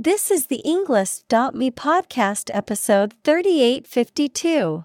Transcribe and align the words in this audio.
This 0.00 0.30
is 0.30 0.46
the 0.46 0.62
Englist.me 0.64 1.72
podcast 1.72 2.50
episode 2.54 3.14
3852. 3.24 4.84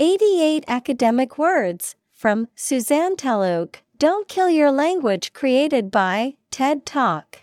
88 0.00 0.64
academic 0.66 1.38
words 1.38 1.94
from 2.12 2.48
Suzanne 2.56 3.14
Talhouk. 3.14 3.76
Don't 3.96 4.26
kill 4.26 4.50
your 4.50 4.72
language 4.72 5.32
created 5.32 5.92
by 5.92 6.34
TED 6.50 6.84
Talk. 6.84 7.42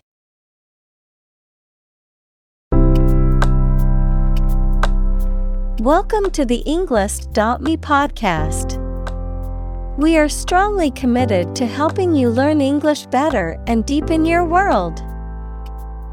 Welcome 5.80 6.32
to 6.32 6.44
the 6.44 6.64
Englist.me 6.68 7.78
podcast. 7.78 8.78
We 9.98 10.18
are 10.18 10.28
strongly 10.28 10.92
committed 10.92 11.56
to 11.56 11.66
helping 11.66 12.14
you 12.14 12.30
learn 12.30 12.60
English 12.60 13.06
better 13.06 13.58
and 13.68 13.86
deepen 13.86 14.26
your 14.26 14.44
world. 14.44 15.02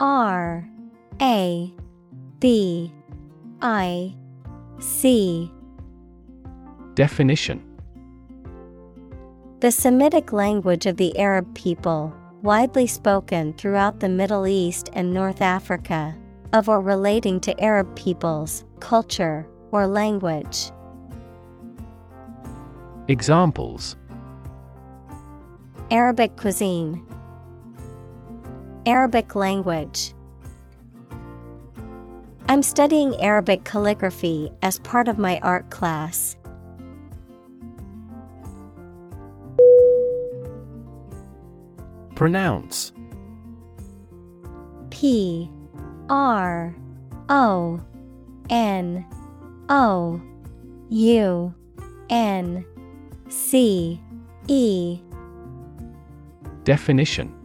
R 0.00 0.68
A 1.22 1.72
B 2.38 2.92
I 3.62 4.14
C. 4.78 5.50
Definition. 6.94 7.62
The 9.60 9.70
Semitic 9.70 10.34
language 10.34 10.84
of 10.84 10.98
the 10.98 11.18
Arab 11.18 11.54
people, 11.54 12.14
widely 12.42 12.86
spoken 12.86 13.54
throughout 13.54 14.00
the 14.00 14.08
Middle 14.10 14.46
East 14.46 14.90
and 14.92 15.14
North 15.14 15.40
Africa, 15.40 16.14
of 16.52 16.68
or 16.68 16.82
relating 16.82 17.40
to 17.40 17.58
Arab 17.58 17.96
peoples, 17.96 18.64
culture, 18.80 19.46
or 19.72 19.86
language. 19.86 20.70
Examples. 23.08 23.96
Arabic 25.90 26.36
cuisine, 26.36 27.02
Arabic 28.86 29.34
language. 29.34 30.14
I'm 32.48 32.62
studying 32.62 33.20
Arabic 33.20 33.64
calligraphy 33.64 34.52
as 34.62 34.78
part 34.78 35.08
of 35.08 35.18
my 35.18 35.40
art 35.40 35.68
class. 35.70 36.36
Pronounce 42.14 42.92
P 44.90 45.50
R 46.08 46.74
O 47.28 47.80
N 48.48 49.04
O 49.68 50.22
U 50.88 51.54
N 52.08 52.64
C 53.28 54.00
E 54.46 55.00
Definition 56.62 57.35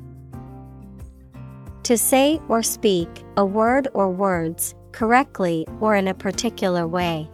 To 1.84 1.98
say 1.98 2.40
or 2.48 2.62
speak 2.62 3.10
a 3.38 3.46
word 3.46 3.88
or 3.94 4.10
words 4.10 4.76
correctly 4.92 5.66
or 5.80 5.96
in 5.96 6.08
a 6.08 6.14
particular 6.14 6.88
way. 6.88 7.30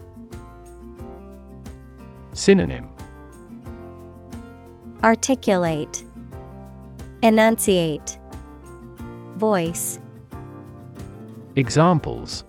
Synonym 2.33 2.87
Articulate, 5.03 6.03
Enunciate, 7.21 8.17
Voice. 9.35 9.99
Examples 11.55 12.43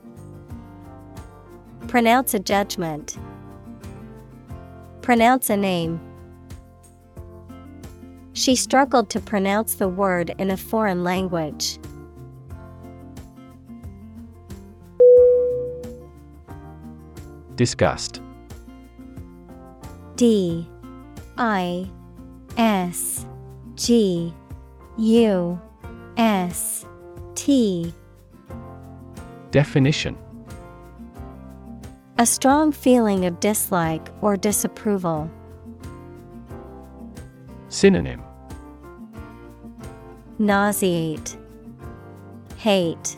Pronounce 1.89 2.35
a 2.35 2.39
judgment. 2.39 3.19
Pronounce 5.03 5.51
a 5.51 5.57
name. 5.57 6.01
She 8.35 8.55
struggled 8.55 9.11
to 9.11 9.21
pronounce 9.21 9.75
the 9.75 9.89
word 9.89 10.35
in 10.39 10.51
a 10.51 10.57
foreign 10.57 11.03
language. 11.03 11.79
Disgust 17.59 18.23
D 20.15 20.65
I 21.37 21.91
S 22.57 23.27
G 23.75 24.33
U 24.97 25.61
S 26.17 26.87
T. 27.35 27.93
Definition. 29.51 30.17
A 32.19 32.27
strong 32.27 32.71
feeling 32.71 33.27
of 33.27 33.41
dislike 33.41 34.09
or 34.21 34.37
disapproval. 34.37 35.29
Synonym. 37.69 38.23
Nauseate, 40.39 41.37
Hate, 42.57 43.17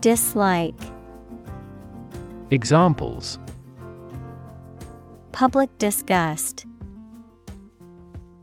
Dislike. 0.00 0.91
Examples 2.52 3.38
Public 5.32 5.70
disgust. 5.78 6.66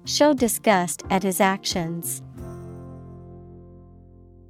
Show 0.04 0.34
disgust 0.34 1.04
at 1.12 1.22
his 1.22 1.40
actions. 1.40 2.24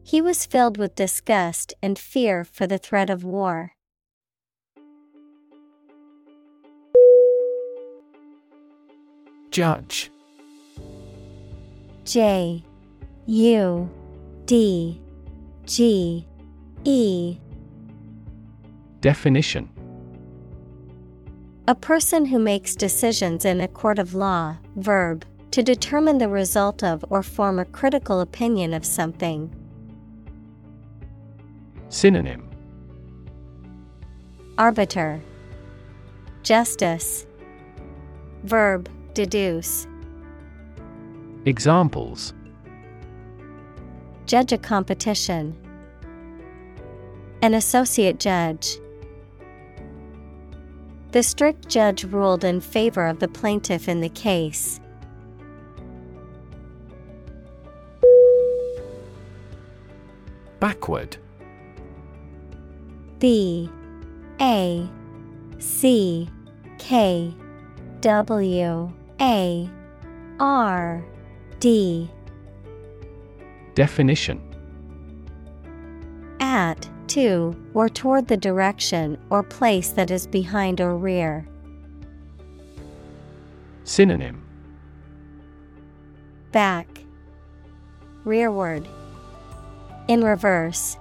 He 0.02 0.22
was 0.22 0.46
filled 0.46 0.78
with 0.78 0.96
disgust 0.96 1.74
and 1.84 2.00
fear 2.00 2.46
for 2.46 2.68
the 2.68 2.78
threat 2.78 3.10
of 3.10 3.26
war. 3.26 3.74
Judge 9.52 10.10
J 12.06 12.64
U 13.26 13.90
D 14.46 15.02
G 15.66 16.26
E 16.86 17.38
Definition. 19.02 19.70
A 21.68 21.76
person 21.76 22.26
who 22.26 22.40
makes 22.40 22.76
decisions 22.76 23.46
in 23.46 23.62
a 23.62 23.68
court 23.68 24.00
of 24.00 24.14
law, 24.14 24.58
verb, 24.76 25.24
to 25.52 25.64
determine 25.64 26.18
the 26.18 26.28
result 26.28 26.84
of 26.84 27.06
or 27.10 27.24
form 27.24 27.60
a 27.60 27.66
critical 27.66 28.20
opinion 28.22 28.74
of 28.74 28.86
something. 28.86 29.54
Synonym. 31.90 32.50
Arbiter, 34.58 35.22
Justice, 36.44 37.26
Verb, 38.44 38.90
deduce, 39.14 39.88
Examples. 41.46 42.34
Judge 44.26 44.52
a 44.52 44.58
competition, 44.58 45.56
An 47.42 47.54
associate 47.54 48.20
judge. 48.20 48.78
The 51.12 51.24
strict 51.24 51.68
judge 51.68 52.04
ruled 52.04 52.44
in 52.44 52.62
favor 52.62 53.08
of 53.08 53.20
the 53.20 53.28
plaintiff 53.28 53.90
in 53.90 54.00
the 54.00 54.10
case. 54.10 54.80
Backward. 60.60 61.18
B. 63.18 63.70
A. 64.40 64.88
C. 65.58 66.30
K. 66.78 67.34
W. 68.02 68.94
A. 69.20 69.70
R. 70.40 71.06
D. 71.60 72.12
Definition 73.74 74.49
to 77.10 77.56
or 77.74 77.90
toward 77.90 78.28
the 78.28 78.38
direction 78.38 79.18
or 79.30 79.44
place 79.44 79.90
that 79.90 80.12
is 80.12 80.28
behind 80.28 80.80
or 80.80 80.98
rear. 80.98 81.48
Synonym 83.84 84.44
Back, 86.52 86.88
Rearward, 88.24 88.88
In 90.08 90.24
reverse. 90.24 90.98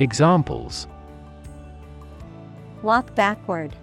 Examples 0.00 0.86
Walk 2.82 3.14
backward, 3.14 3.74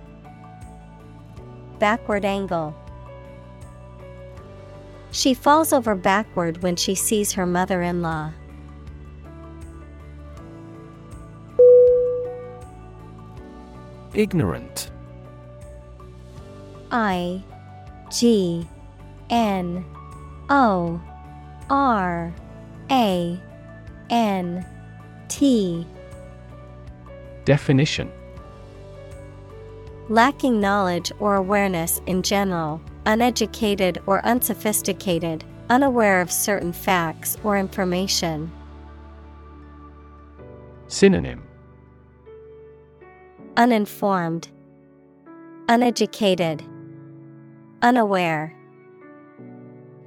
Backward 1.80 2.25
angle. 2.25 2.75
She 5.12 5.33
falls 5.33 5.74
over 5.74 5.95
backward 5.95 6.62
when 6.62 6.75
she 6.75 6.94
sees 6.94 7.33
her 7.33 7.45
mother 7.45 7.81
in 7.81 8.01
law. 8.01 8.31
Ignorant. 14.14 14.90
I 16.92 17.44
G 18.12 18.68
N 19.30 19.86
O 20.50 21.00
R 21.70 22.34
A 22.90 23.40
N 24.10 24.66
T. 25.28 25.86
Definition. 27.46 28.12
Lacking 30.10 30.60
knowledge 30.60 31.12
or 31.20 31.36
awareness 31.36 32.02
in 32.08 32.24
general, 32.24 32.82
uneducated 33.06 34.02
or 34.08 34.26
unsophisticated, 34.26 35.44
unaware 35.70 36.20
of 36.20 36.32
certain 36.32 36.74
facts 36.74 37.38
or 37.44 37.60
information. 37.60 38.52
Synonym 40.88 41.44
Uninformed, 43.57 44.50
Uneducated, 45.68 46.63
Unaware. 47.81 48.56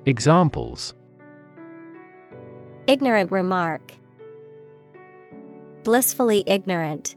Examples 0.06 0.94
Ignorant 2.86 3.30
remark. 3.30 3.92
Blissfully 5.84 6.42
ignorant. 6.46 7.14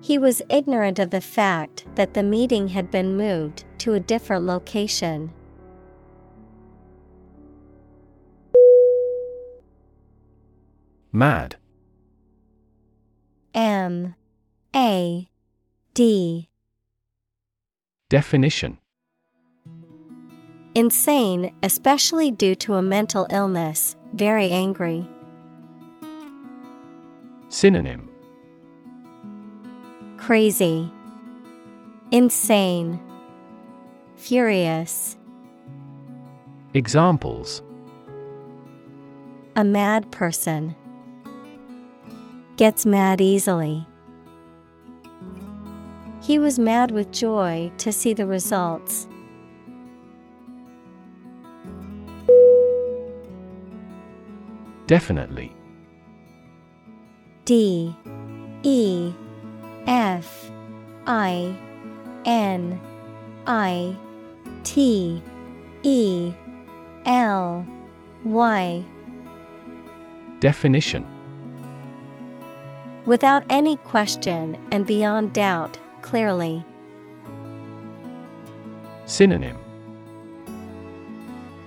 He 0.00 0.18
was 0.18 0.40
ignorant 0.48 0.98
of 0.98 1.10
the 1.10 1.20
fact 1.20 1.84
that 1.96 2.14
the 2.14 2.22
meeting 2.22 2.68
had 2.68 2.90
been 2.90 3.16
moved 3.16 3.64
to 3.78 3.94
a 3.94 4.00
different 4.00 4.44
location. 4.44 5.32
Mad 11.12 11.56
M 13.56 14.14
A 14.76 15.28
D. 15.94 16.50
Definition. 18.10 18.76
Insane, 20.74 21.54
especially 21.62 22.30
due 22.30 22.54
to 22.56 22.74
a 22.74 22.82
mental 22.82 23.26
illness, 23.30 23.96
very 24.12 24.50
angry. 24.50 25.08
Synonym. 27.48 28.10
Crazy, 30.18 30.92
Insane, 32.10 33.00
Furious. 34.16 35.16
Examples. 36.74 37.62
A 39.54 39.64
mad 39.64 40.12
person 40.12 40.76
gets 42.56 42.86
mad 42.86 43.20
easily. 43.20 43.86
He 46.22 46.38
was 46.38 46.58
mad 46.58 46.90
with 46.90 47.12
joy 47.12 47.70
to 47.78 47.92
see 47.92 48.12
the 48.12 48.26
results. 48.26 49.06
Definitely 54.86 55.52
D 57.44 57.94
E 58.62 59.12
F 59.86 60.50
I 61.06 61.56
N 62.24 62.80
I 63.46 63.96
T 64.64 65.22
E 65.82 66.32
L 67.04 67.66
Y 68.24 68.84
Definition 70.40 71.15
Without 73.06 73.44
any 73.48 73.76
question 73.78 74.58
and 74.72 74.84
beyond 74.84 75.32
doubt, 75.32 75.78
clearly. 76.02 76.64
Synonym 79.06 79.56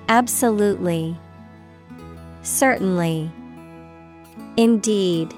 Absolutely. 0.09 1.18
Certainly. 2.41 3.31
Indeed. 4.57 5.33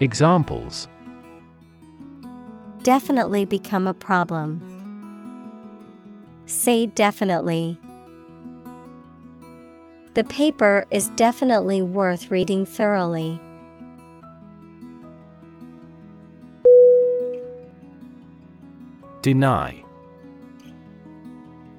Examples 0.00 0.88
Definitely 2.82 3.44
become 3.44 3.86
a 3.86 3.94
problem. 3.94 4.60
Say 6.46 6.86
definitely. 6.86 7.78
The 10.14 10.24
paper 10.24 10.84
is 10.90 11.08
definitely 11.10 11.80
worth 11.80 12.30
reading 12.32 12.66
thoroughly. 12.66 13.40
Deny. 19.22 19.84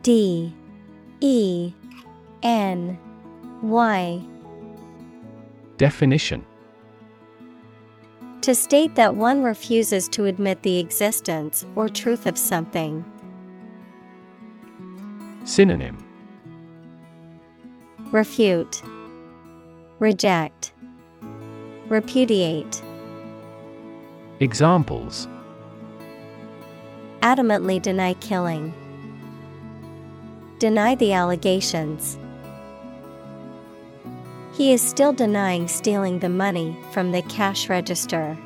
D. 0.01 0.53
E. 1.19 1.73
N. 2.41 2.97
Y. 3.61 4.21
Definition. 5.75 6.45
To 8.43 8.55
state 8.55 8.95
that 8.95 9.15
one 9.15 9.43
refuses 9.43 10.07
to 10.09 10.23
admit 10.23 10.63
the 10.63 10.79
existence 10.79 11.65
or 11.75 11.89
truth 11.89 12.27
of 12.27 12.37
something. 12.37 13.03
Synonym. 15.43 15.97
Refute, 18.11 18.81
Reject, 19.99 20.71
Repudiate. 21.89 22.81
Examples 24.39 25.27
Adamantly 27.23 27.81
deny 27.81 28.13
killing. 28.15 28.73
Deny 30.59 30.93
the 30.95 31.13
allegations. 31.13 32.17
He 34.55 34.73
is 34.73 34.81
still 34.81 35.13
denying 35.13 35.69
stealing 35.69 36.19
the 36.19 36.27
money 36.27 36.77
from 36.91 37.13
the 37.13 37.21
cash 37.21 37.69
register. 37.69 38.37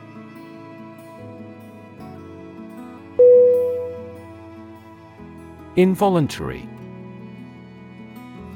Involuntary 5.75 6.69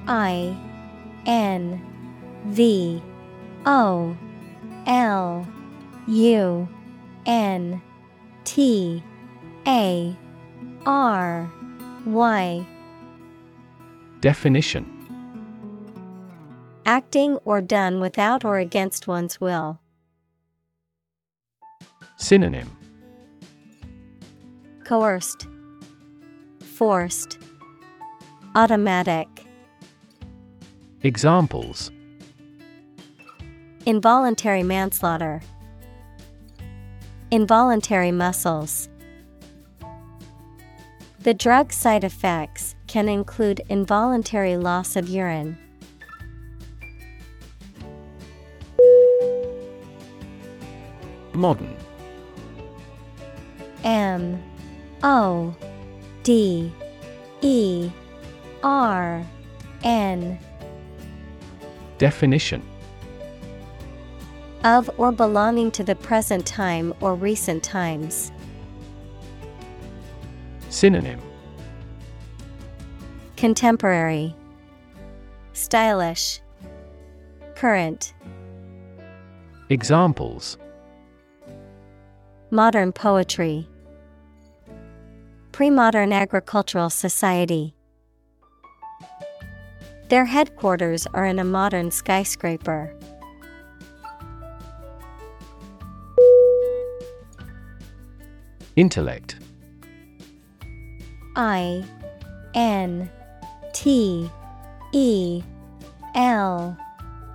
I 0.07 0.55
N 1.25 1.81
V 2.45 3.01
O 3.65 4.15
L 4.85 5.47
U 6.07 6.67
N 7.25 7.81
T 8.43 9.03
A 9.67 10.15
R 10.85 11.51
Y 12.05 12.65
Definition 14.21 14.87
Acting 16.85 17.37
or 17.45 17.61
done 17.61 17.99
without 17.99 18.43
or 18.43 18.57
against 18.57 19.07
one's 19.07 19.39
will. 19.39 19.79
Synonym 22.17 22.75
Coerced, 24.83 25.47
Forced, 26.59 27.37
Automatic. 28.55 29.27
Examples 31.03 31.91
Involuntary 33.85 34.63
manslaughter. 34.63 35.41
Involuntary 37.31 38.11
muscles. 38.11 38.89
The 41.23 41.35
drug 41.35 41.71
side 41.71 42.03
effects 42.03 42.73
can 42.87 43.07
include 43.07 43.61
involuntary 43.69 44.57
loss 44.57 44.95
of 44.95 45.07
urine. 45.07 45.55
Modern 51.33 51.77
M 53.83 54.41
O 55.03 55.55
D 56.23 56.73
E 57.41 57.91
R 58.63 59.23
N 59.83 60.39
Definition 61.99 62.67
Of 64.63 64.89
or 64.97 65.11
belonging 65.11 65.69
to 65.71 65.83
the 65.83 65.95
present 65.95 66.47
time 66.47 66.95
or 66.99 67.13
recent 67.13 67.61
times. 67.61 68.31
Synonym 70.81 71.21
Contemporary, 73.38 74.35
Stylish, 75.53 76.41
Current. 77.53 78.15
Examples 79.69 80.57
Modern 82.50 82.91
poetry, 82.91 83.67
Pre 85.51 85.69
modern 85.69 86.11
agricultural 86.11 86.89
society. 86.89 87.75
Their 90.09 90.25
headquarters 90.25 91.05
are 91.13 91.27
in 91.27 91.38
a 91.38 91.43
modern 91.43 91.91
skyscraper. 91.91 92.95
Intellect 98.75 99.40
I 101.35 101.83
N 102.53 103.09
T 103.73 104.29
E 104.91 105.43
L 106.15 106.77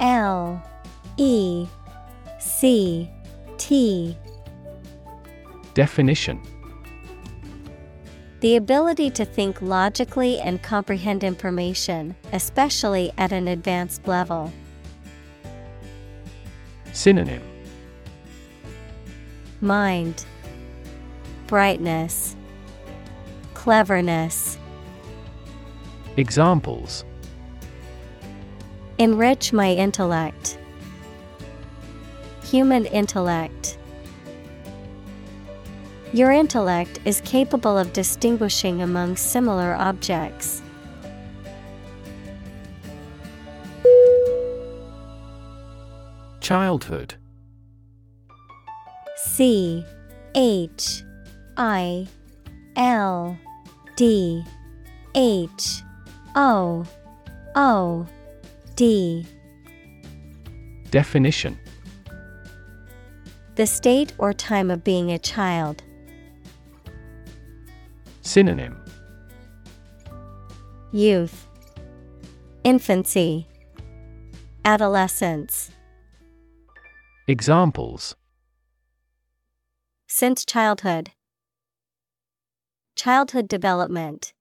L 0.01 0.63
E 1.17 1.67
C 2.39 3.11
T. 3.59 4.17
Definition. 5.75 6.41
The 8.41 8.57
ability 8.57 9.11
to 9.11 9.25
think 9.25 9.63
logically 9.63 10.39
and 10.39 10.63
comprehend 10.63 11.25
information, 11.25 12.15
especially 12.33 13.11
at 13.17 13.33
an 13.33 13.49
advanced 13.49 14.07
level. 14.07 14.53
Synonym. 16.93 17.43
Mind, 19.61 20.27
Brightness, 21.47 22.36
Cleverness. 23.67 24.59
Examples 26.17 27.05
Enrich 28.99 29.53
my 29.53 29.73
intellect. 29.73 30.57
Human 32.45 32.87
intellect. 32.87 33.77
Your 36.13 36.31
intellect 36.31 37.01
is 37.05 37.21
capable 37.23 37.77
of 37.77 37.93
distinguishing 37.93 38.83
among 38.83 39.17
similar 39.17 39.75
objects. 39.75 40.63
Childhood 46.39 47.17
C 49.17 49.85
H 50.37 51.03
I 51.57 52.07
L 52.77 53.37
D 53.97 54.45
H 55.15 55.83
O 56.35 56.85
O 57.55 58.07
D. 58.75 59.27
Definition. 60.91 61.59
The 63.55 63.67
state 63.67 64.13
or 64.19 64.35
time 64.35 64.71
of 64.71 64.85
being 64.85 65.11
a 65.11 65.19
child. 65.19 65.83
Synonym. 68.21 68.77
Youth, 70.93 71.49
Infancy, 72.65 73.49
Adolescence. 74.67 75.71
Examples. 77.27 78.15
Since 80.07 80.45
childhood, 80.45 81.13
Childhood 82.97 83.47
development. 83.47 84.33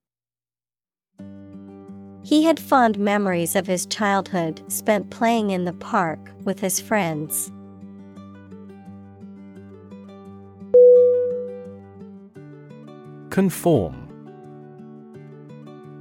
He 2.24 2.45
had 2.45 2.57
fond 2.57 2.97
memories 2.97 3.53
of 3.53 3.67
his 3.67 3.85
childhood 3.85 4.63
spent 4.71 5.09
playing 5.09 5.50
in 5.50 5.65
the 5.65 5.74
park 5.74 6.31
with 6.45 6.62
his 6.62 6.79
friends. 6.79 7.51
Conform 13.29 14.07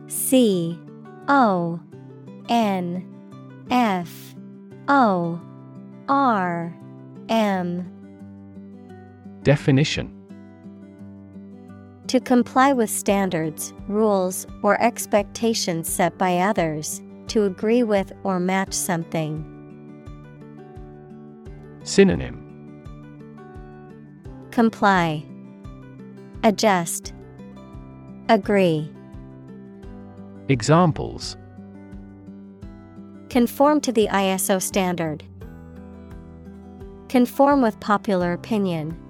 C 0.06 0.78
O 1.26 1.80
N 2.48 3.04
F 3.68 4.36
O 4.86 5.40
R 6.08 6.72
M 7.28 7.90
Definition 9.42 10.23
To 12.14 12.20
comply 12.20 12.72
with 12.72 12.90
standards, 12.90 13.74
rules, 13.88 14.46
or 14.62 14.80
expectations 14.80 15.88
set 15.88 16.16
by 16.16 16.38
others, 16.38 17.02
to 17.26 17.42
agree 17.42 17.82
with 17.82 18.12
or 18.22 18.38
match 18.38 18.72
something. 18.72 19.44
Synonym 21.82 22.38
Comply, 24.52 25.24
Adjust, 26.44 27.12
Agree. 28.28 28.88
Examples 30.48 31.36
Conform 33.28 33.80
to 33.80 33.90
the 33.90 34.06
ISO 34.06 34.62
standard. 34.62 35.24
Conform 37.08 37.60
with 37.60 37.80
popular 37.80 38.32
opinion. 38.32 39.03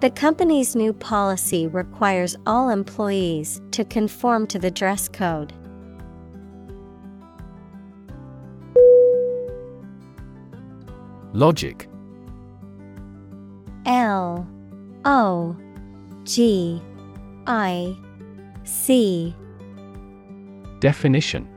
The 0.00 0.10
company's 0.10 0.76
new 0.76 0.92
policy 0.92 1.66
requires 1.66 2.36
all 2.46 2.68
employees 2.68 3.62
to 3.70 3.82
conform 3.82 4.46
to 4.48 4.58
the 4.58 4.70
dress 4.70 5.08
code. 5.08 5.54
Logic. 11.32 11.88
L 13.86 14.46
O 15.06 15.56
G 16.24 16.82
I 17.46 17.96
C. 18.64 19.34
Definition. 20.80 21.48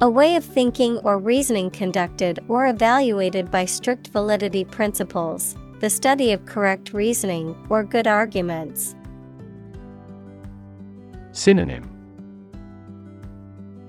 A 0.00 0.10
way 0.10 0.34
of 0.34 0.44
thinking 0.44 0.98
or 0.98 1.18
reasoning 1.18 1.70
conducted 1.70 2.40
or 2.48 2.66
evaluated 2.66 3.50
by 3.50 3.66
strict 3.66 4.08
validity 4.08 4.64
principles, 4.64 5.54
the 5.80 5.88
study 5.88 6.32
of 6.32 6.44
correct 6.44 6.92
reasoning 6.92 7.56
or 7.70 7.82
good 7.82 8.06
arguments. 8.06 8.94
Synonym 11.32 11.88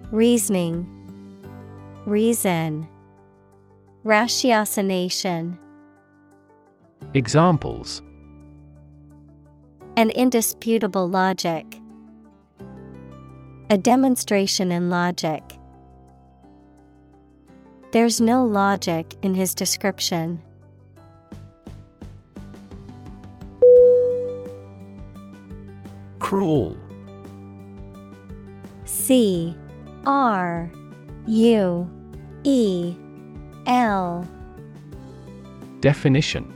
Reasoning, 0.10 0.88
Reason, 2.06 2.88
Ratiocination. 4.06 5.58
Examples 7.14 8.02
An 9.98 10.10
indisputable 10.12 11.10
logic. 11.10 11.66
A 13.70 13.78
demonstration 13.78 14.72
in 14.72 14.90
logic. 14.90 15.44
There's 17.92 18.22
no 18.22 18.46
logic 18.46 19.16
in 19.22 19.34
his 19.34 19.54
description. 19.54 20.42
Cruel 26.32 26.78
C 28.86 29.54
R 30.06 30.72
U 31.28 31.92
E 32.46 32.96
L. 33.66 34.26
Definition 35.82 36.48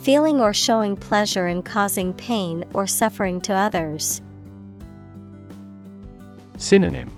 Feeling 0.00 0.38
or 0.40 0.54
showing 0.54 0.94
pleasure 0.94 1.48
in 1.48 1.64
causing 1.64 2.14
pain 2.14 2.64
or 2.72 2.86
suffering 2.86 3.40
to 3.40 3.52
others. 3.52 4.22
Synonym 6.58 7.10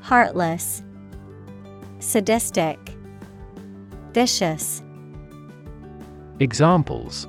Heartless, 0.00 0.82
Sadistic, 1.98 2.78
Vicious. 4.14 4.82
Examples 6.40 7.28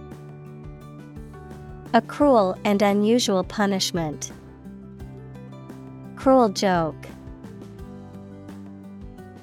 A 1.93 2.01
cruel 2.01 2.57
and 2.65 2.81
unusual 2.81 3.45
punishment. 3.45 4.31
Cruel 6.17 6.49
joke. 6.49 7.07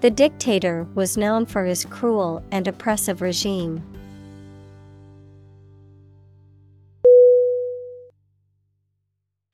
The 0.02 0.10
dictator 0.10 0.86
was 0.94 1.16
known 1.16 1.46
for 1.46 1.64
his 1.64 1.86
cruel 1.86 2.44
and 2.52 2.68
oppressive 2.68 3.22
regime. 3.22 3.82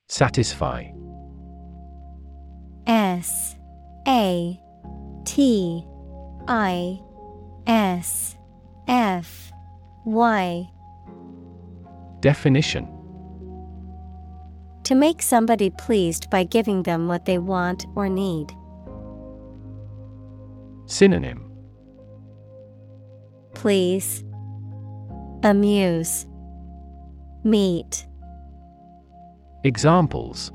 Satisfy. 0.08 0.90
S. 2.88 3.54
A. 4.08 4.60
T. 5.24 5.86
I. 6.48 7.00
S. 7.68 8.36
F. 8.88 9.52
Y 10.04 10.68
Definition 12.20 12.86
To 14.84 14.94
make 14.94 15.22
somebody 15.22 15.70
pleased 15.70 16.28
by 16.30 16.44
giving 16.44 16.82
them 16.82 17.08
what 17.08 17.24
they 17.24 17.38
want 17.38 17.86
or 17.94 18.08
need. 18.08 18.52
Synonym 20.86 21.50
Please. 23.54 24.24
Amuse. 25.42 26.26
Meet. 27.44 28.06
Examples 29.64 30.52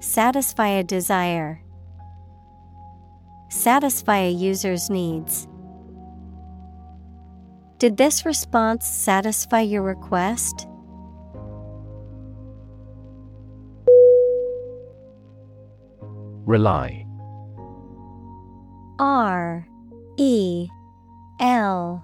Satisfy 0.00 0.68
a 0.68 0.84
desire. 0.84 1.60
Satisfy 3.48 4.18
a 4.18 4.30
user's 4.30 4.90
needs. 4.90 5.48
Did 7.84 7.98
this 7.98 8.24
response 8.24 8.86
satisfy 8.86 9.60
your 9.60 9.82
request? 9.82 10.66
Rely 16.46 17.04
R 18.98 19.68
E 20.16 20.66
L 21.40 22.02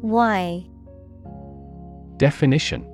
Y 0.00 0.66
Definition 2.16 2.86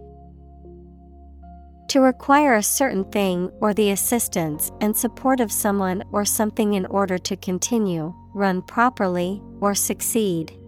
To 1.86 2.00
require 2.00 2.56
a 2.56 2.64
certain 2.64 3.04
thing 3.12 3.48
or 3.60 3.72
the 3.72 3.92
assistance 3.92 4.72
and 4.80 4.96
support 4.96 5.38
of 5.38 5.52
someone 5.52 6.02
or 6.10 6.24
something 6.24 6.74
in 6.74 6.84
order 6.86 7.16
to 7.16 7.36
continue, 7.36 8.12
run 8.34 8.60
properly, 8.60 9.40
or 9.60 9.76
succeed. 9.76 10.58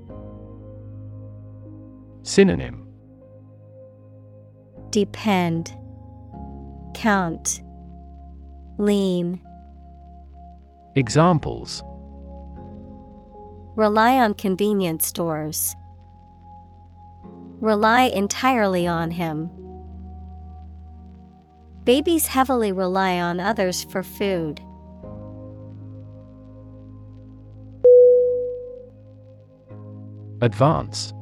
Synonym 2.27 2.89
Depend. 4.91 5.73
Count. 6.93 7.63
Lean. 8.79 9.41
Examples 10.97 11.85
Rely 13.77 14.17
on 14.17 14.35
convenience 14.35 15.07
stores. 15.07 15.77
Rely 17.61 18.05
entirely 18.05 18.89
on 18.89 19.13
him. 19.13 19.49
Babies 21.85 22.27
heavily 22.27 22.73
rely 22.73 23.21
on 23.21 23.39
others 23.39 23.85
for 23.85 24.03
food. 24.03 24.61
Advance 30.43 31.13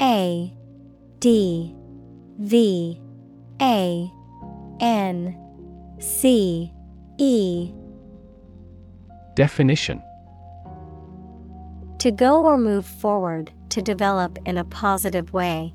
A 0.00 0.52
D 1.18 1.74
V 2.38 3.00
A 3.60 4.10
N 4.80 5.36
C 5.98 6.72
E. 7.18 7.72
Definition. 9.34 10.02
To 11.98 12.10
go 12.12 12.44
or 12.44 12.56
move 12.56 12.86
forward, 12.86 13.52
to 13.70 13.82
develop 13.82 14.38
in 14.46 14.56
a 14.56 14.64
positive 14.64 15.32
way. 15.32 15.74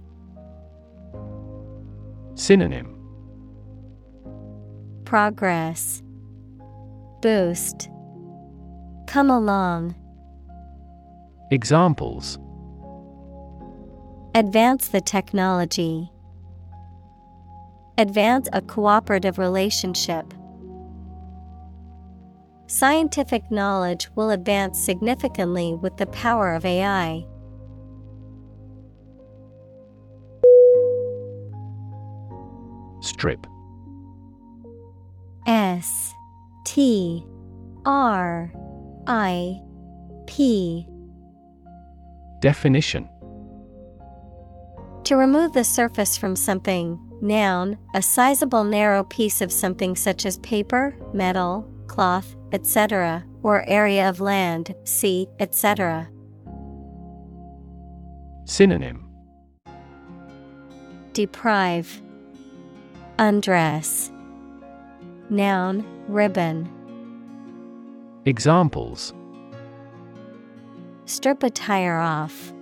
Synonym. 2.36 2.98
Progress. 5.06 6.02
Boost. 7.22 7.90
Come 9.08 9.30
along. 9.30 9.96
Examples 11.52 12.40
Advance 14.36 14.88
the 14.88 15.00
technology. 15.00 16.10
Advance 18.00 18.50
a 18.52 18.62
cooperative 18.62 19.38
relationship. 19.38 20.34
Scientific 22.66 23.52
knowledge 23.52 24.10
will 24.16 24.32
advance 24.32 24.84
significantly 24.84 25.76
with 25.76 25.98
the 25.98 26.08
power 26.08 26.56
of 26.56 26.66
AI. 26.66 27.24
Strip 33.02 33.46
S 35.46 36.12
T 36.66 37.24
R 37.86 38.52
I 39.06 39.62
P 40.26 40.88
Definition 42.40 43.08
To 45.06 45.18
remove 45.18 45.52
the 45.52 45.66
surface 45.66 46.16
from 46.16 46.38
something, 46.38 46.98
noun, 47.22 47.78
a 47.94 48.02
sizable 48.02 48.64
narrow 48.64 49.04
piece 49.04 49.42
of 49.42 49.52
something 49.52 49.98
such 49.98 50.26
as 50.26 50.38
paper, 50.40 50.96
metal, 51.14 51.70
cloth, 51.88 52.38
etc., 52.54 53.26
or 53.42 53.68
area 53.68 54.08
of 54.08 54.22
land, 54.22 54.74
sea, 54.86 55.28
etc. 55.40 56.10
Synonym 58.46 59.10
Deprive, 61.12 62.02
Undress. 63.20 64.10
Noun, 65.30 65.86
ribbon. 66.08 66.70
Examples 68.26 69.14
Strip 71.06 71.44
a 71.44 71.50
tire 71.50 72.00
off. 72.00 72.54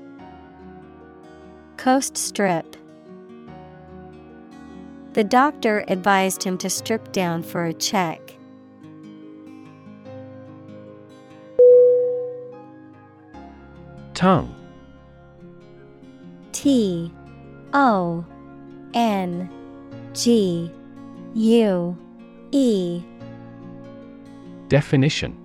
Coast 1.81 2.15
strip. 2.15 2.77
The 5.13 5.23
doctor 5.23 5.83
advised 5.87 6.43
him 6.43 6.55
to 6.59 6.69
strip 6.69 7.11
down 7.11 7.41
for 7.41 7.65
a 7.65 7.73
check. 7.73 8.37
Tongue 14.13 14.53
T 16.51 17.11
O 17.73 18.23
N 18.93 19.49
G 20.13 20.71
U 21.33 21.97
E 22.51 23.03
Definition 24.67 25.35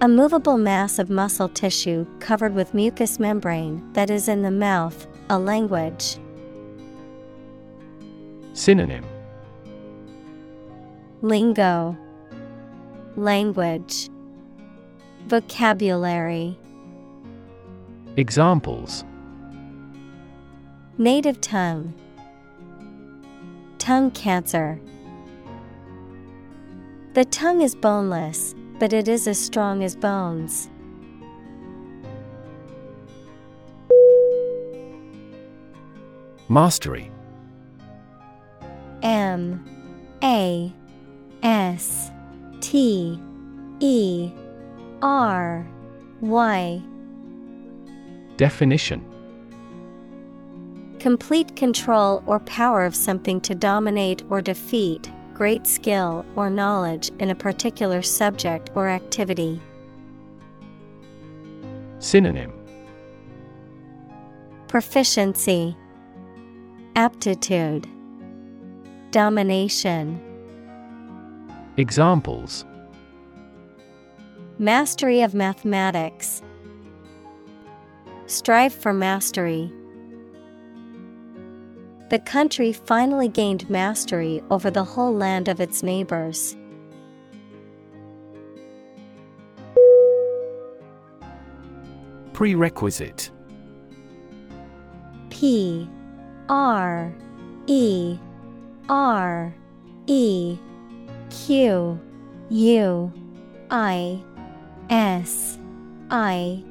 A 0.00 0.06
movable 0.06 0.58
mass 0.58 1.00
of 1.00 1.10
muscle 1.10 1.48
tissue 1.48 2.06
covered 2.20 2.54
with 2.54 2.72
mucous 2.72 3.18
membrane 3.18 3.82
that 3.94 4.10
is 4.10 4.28
in 4.28 4.42
the 4.42 4.50
mouth, 4.52 5.08
a 5.28 5.36
language. 5.36 6.18
Synonym. 8.52 9.04
Lingo. 11.20 11.96
Language. 13.16 14.08
Vocabulary. 15.26 16.56
Examples. 18.16 19.02
Native 20.96 21.40
tongue. 21.40 21.92
Tongue 23.78 24.12
cancer. 24.12 24.80
The 27.14 27.24
tongue 27.24 27.62
is 27.62 27.74
boneless, 27.74 28.54
but 28.78 28.92
it 28.92 29.08
is 29.08 29.26
as 29.26 29.38
strong 29.38 29.82
as 29.82 29.96
bones. 29.96 30.68
Mastery. 36.48 37.10
M 39.02 39.64
A 40.22 40.72
S 41.42 42.10
T 42.60 43.20
E 43.80 44.32
R 45.02 45.66
Y. 46.20 46.82
Definition. 48.36 49.04
Complete 50.98 51.54
control 51.54 52.22
or 52.26 52.40
power 52.40 52.84
of 52.84 52.94
something 52.94 53.40
to 53.42 53.54
dominate 53.54 54.22
or 54.30 54.40
defeat, 54.40 55.10
great 55.38 55.68
skill 55.68 56.26
or 56.34 56.50
knowledge 56.50 57.12
in 57.20 57.30
a 57.30 57.34
particular 57.34 58.02
subject 58.02 58.70
or 58.74 58.88
activity. 58.88 59.60
Synonym 62.00 62.52
Proficiency, 64.66 65.76
Aptitude, 66.96 67.86
Domination. 69.12 70.20
Examples 71.76 72.64
Mastery 74.58 75.22
of 75.22 75.34
mathematics. 75.34 76.42
Strive 78.26 78.74
for 78.74 78.92
mastery 78.92 79.72
the 82.08 82.18
country 82.18 82.72
finally 82.72 83.28
gained 83.28 83.68
mastery 83.68 84.42
over 84.50 84.70
the 84.70 84.84
whole 84.84 85.14
land 85.14 85.48
of 85.48 85.60
its 85.60 85.82
neighbors. 85.82 86.56
Prerequisite. 92.32 93.30
P 95.28 95.88
R 96.48 97.12
E 97.66 98.18
R 98.88 99.54
E 100.06 100.58
Q 101.30 102.00
U 102.48 103.12
I 103.70 104.22
S 104.88 105.58
I 106.10 106.64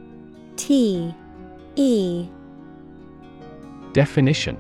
T 0.56 1.14
E. 1.76 2.28
Definition. 3.94 4.58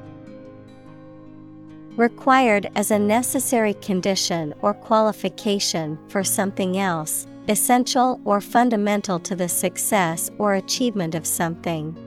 Required 1.97 2.69
as 2.75 2.91
a 2.91 2.99
necessary 2.99 3.73
condition 3.73 4.53
or 4.61 4.75
qualification 4.75 5.97
for 6.09 6.23
something 6.23 6.77
else, 6.77 7.25
essential 7.49 8.21
or 8.23 8.39
fundamental 8.39 9.19
to 9.21 9.35
the 9.35 9.49
success 9.49 10.29
or 10.37 10.53
achievement 10.53 11.15
of 11.15 11.25
something. 11.25 11.97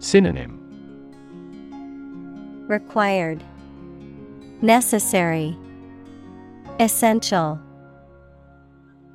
Synonym. 0.00 0.58
Required. 2.66 3.44
Necessary. 4.60 5.56
Essential. 6.80 7.60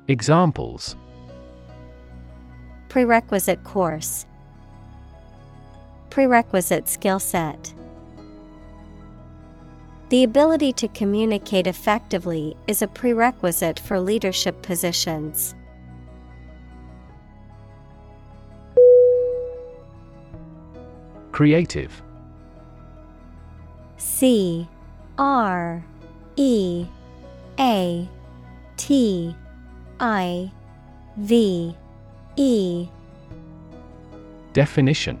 Examples. 0.06 0.96
Prerequisite 2.88 3.62
course. 3.62 4.24
Prerequisite 6.08 6.88
skill 6.88 7.18
set 7.18 7.74
The 10.08 10.24
ability 10.24 10.72
to 10.74 10.88
communicate 10.88 11.66
effectively 11.66 12.56
is 12.66 12.80
a 12.80 12.88
prerequisite 12.88 13.78
for 13.78 14.00
leadership 14.00 14.62
positions. 14.62 15.54
Creative. 21.30 22.02
C 23.98 24.66
R 25.18 25.84
E 26.36 26.86
A 27.58 28.08
T 28.78 29.36
I 30.00 30.50
V 31.18 31.76
E. 32.36 32.88
Definition 34.54 35.20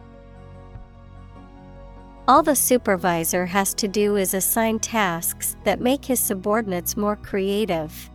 All 2.31 2.41
the 2.41 2.55
supervisor 2.55 3.45
has 3.47 3.73
to 3.73 3.89
do 3.89 4.15
is 4.15 4.33
assign 4.33 4.79
tasks 4.79 5.57
that 5.65 5.81
make 5.81 6.05
his 6.05 6.17
subordinates 6.17 6.95
more 6.95 7.17
creative. 7.17 8.09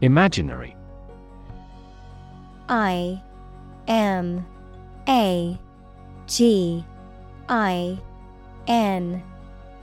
Imaginary. 0.00 0.76
I 2.68 3.20
M 3.88 4.46
A 5.08 5.58
G 6.28 6.84
I 7.48 7.98
N 8.68 9.24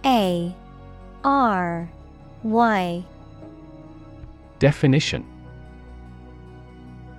A 0.06 0.56
R 1.26 1.92
Y. 2.44 3.04
Definition 4.60 5.33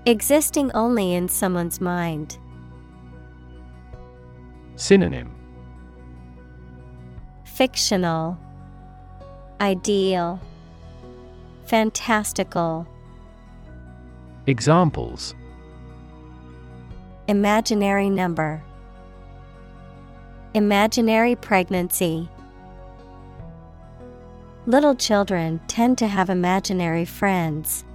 Existing 0.07 0.71
only 0.73 1.15
in 1.15 1.31
someone's 1.31 1.81
mind. 1.81 2.37
Synonym 4.77 5.35
Fictional, 7.45 8.37
Ideal, 9.63 10.41
Fantastical. 11.65 12.87
Examples 14.47 15.35
Imaginary 17.27 18.11
number. 18.11 18.63
Imaginary 20.53 21.35
pregnancy. 21.35 22.29
Little 24.67 24.95
children 24.95 25.61
tend 25.67 25.97
to 25.97 26.09
have 26.09 26.29
imaginary 26.29 27.07
friends. 27.07 27.87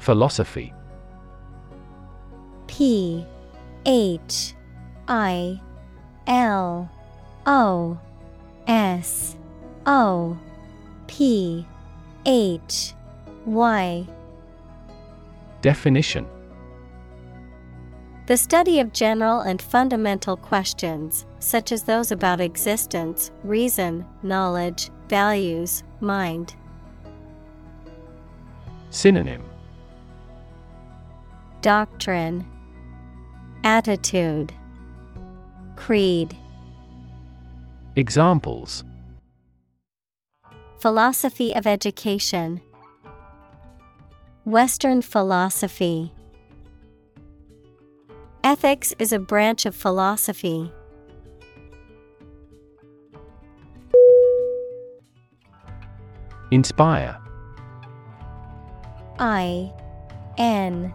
Philosophy. 0.00 0.72
P 2.66 3.24
H 3.84 4.54
I 5.06 5.60
L 6.26 6.90
O 7.46 7.98
S 8.66 9.36
O 9.84 10.38
P 11.06 11.66
H 12.24 12.94
Y. 13.44 14.06
Definition. 15.60 16.26
The 18.26 18.36
study 18.38 18.80
of 18.80 18.94
general 18.94 19.40
and 19.40 19.60
fundamental 19.60 20.36
questions, 20.36 21.26
such 21.40 21.72
as 21.72 21.82
those 21.82 22.10
about 22.10 22.40
existence, 22.40 23.32
reason, 23.44 24.06
knowledge, 24.22 24.88
values, 25.08 25.82
mind. 26.00 26.54
Synonym 28.90 29.49
Doctrine, 31.62 32.46
Attitude, 33.64 34.54
Creed. 35.76 36.34
Examples 37.96 38.82
Philosophy 40.78 41.54
of 41.54 41.66
education, 41.66 42.62
Western 44.46 45.02
philosophy. 45.02 46.14
Ethics 48.42 48.94
is 48.98 49.12
a 49.12 49.18
branch 49.18 49.66
of 49.66 49.76
philosophy. 49.76 50.72
Inspire 56.50 57.20
I 59.18 59.70
N 60.38 60.94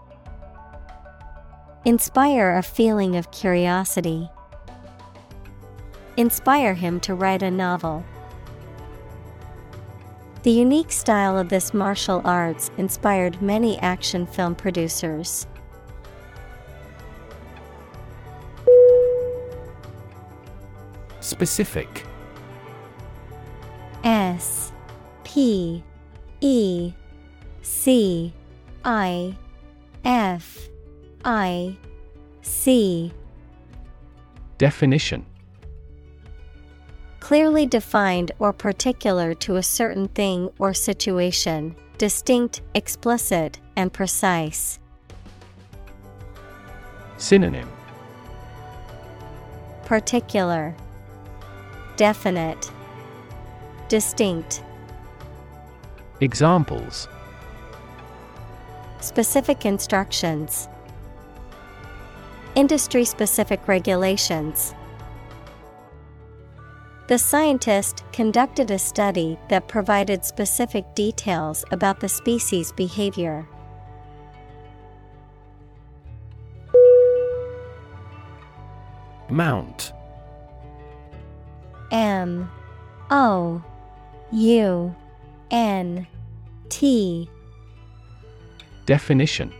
Inspire 1.83 2.57
a 2.57 2.61
feeling 2.61 3.15
of 3.15 3.31
curiosity. 3.31 4.29
Inspire 6.15 6.75
him 6.75 6.99
to 6.99 7.15
write 7.15 7.41
a 7.41 7.49
novel. 7.49 8.05
The 10.43 10.51
unique 10.51 10.91
style 10.91 11.35
of 11.35 11.49
this 11.49 11.73
martial 11.73 12.21
arts 12.23 12.69
inspired 12.77 13.41
many 13.41 13.79
action 13.79 14.27
film 14.27 14.53
producers. 14.53 15.47
Specific 21.19 22.05
S 24.03 24.71
P 25.23 25.83
E 26.41 26.93
C 27.63 28.33
I 28.83 29.35
F 30.05 30.67
I 31.23 31.77
C 32.41 33.13
Definition. 34.57 35.25
Clearly 37.19 37.65
defined 37.65 38.31
or 38.39 38.51
particular 38.51 39.33
to 39.35 39.55
a 39.57 39.63
certain 39.63 40.07
thing 40.09 40.49
or 40.57 40.73
situation, 40.73 41.75
distinct, 41.97 42.61
explicit, 42.73 43.59
and 43.75 43.93
precise. 43.93 44.79
Synonym. 47.17 47.69
Particular, 49.85 50.75
Definite, 51.95 52.71
Distinct. 53.87 54.63
Examples. 56.19 57.07
Specific 58.99 59.65
instructions, 59.65 60.67
Industry 62.55 63.05
specific 63.05 63.65
regulations. 63.69 64.75
The 67.07 67.17
scientist 67.17 68.03
conducted 68.11 68.71
a 68.71 68.77
study 68.77 69.39
that 69.47 69.69
provided 69.69 70.25
specific 70.25 70.93
details 70.93 71.63
about 71.71 72.01
the 72.01 72.09
species' 72.09 72.73
behavior. 72.73 73.47
Mount. 79.29 79.93
M. 81.89 82.51
O. 83.09 83.63
U. 84.33 84.95
N. 85.51 86.05
T. 86.67 87.29
Definition 88.85 89.53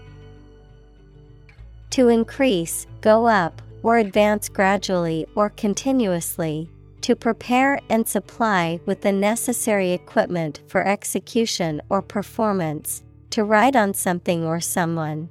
To 1.92 2.08
increase, 2.08 2.88
go 3.02 3.28
up, 3.28 3.62
or 3.84 3.98
advance 3.98 4.48
gradually 4.48 5.26
or 5.36 5.50
continuously, 5.50 6.70
to 7.02 7.16
prepare 7.16 7.80
and 7.90 8.08
supply 8.08 8.80
with 8.86 9.02
the 9.02 9.12
necessary 9.12 9.92
equipment 9.92 10.62
for 10.68 10.86
execution 10.88 11.82
or 11.90 12.02
performance, 12.02 13.04
to 13.32 13.44
ride 13.44 13.76
on 13.76 13.94
something 13.94 14.46
or 14.46 14.60
someone. 14.60 15.30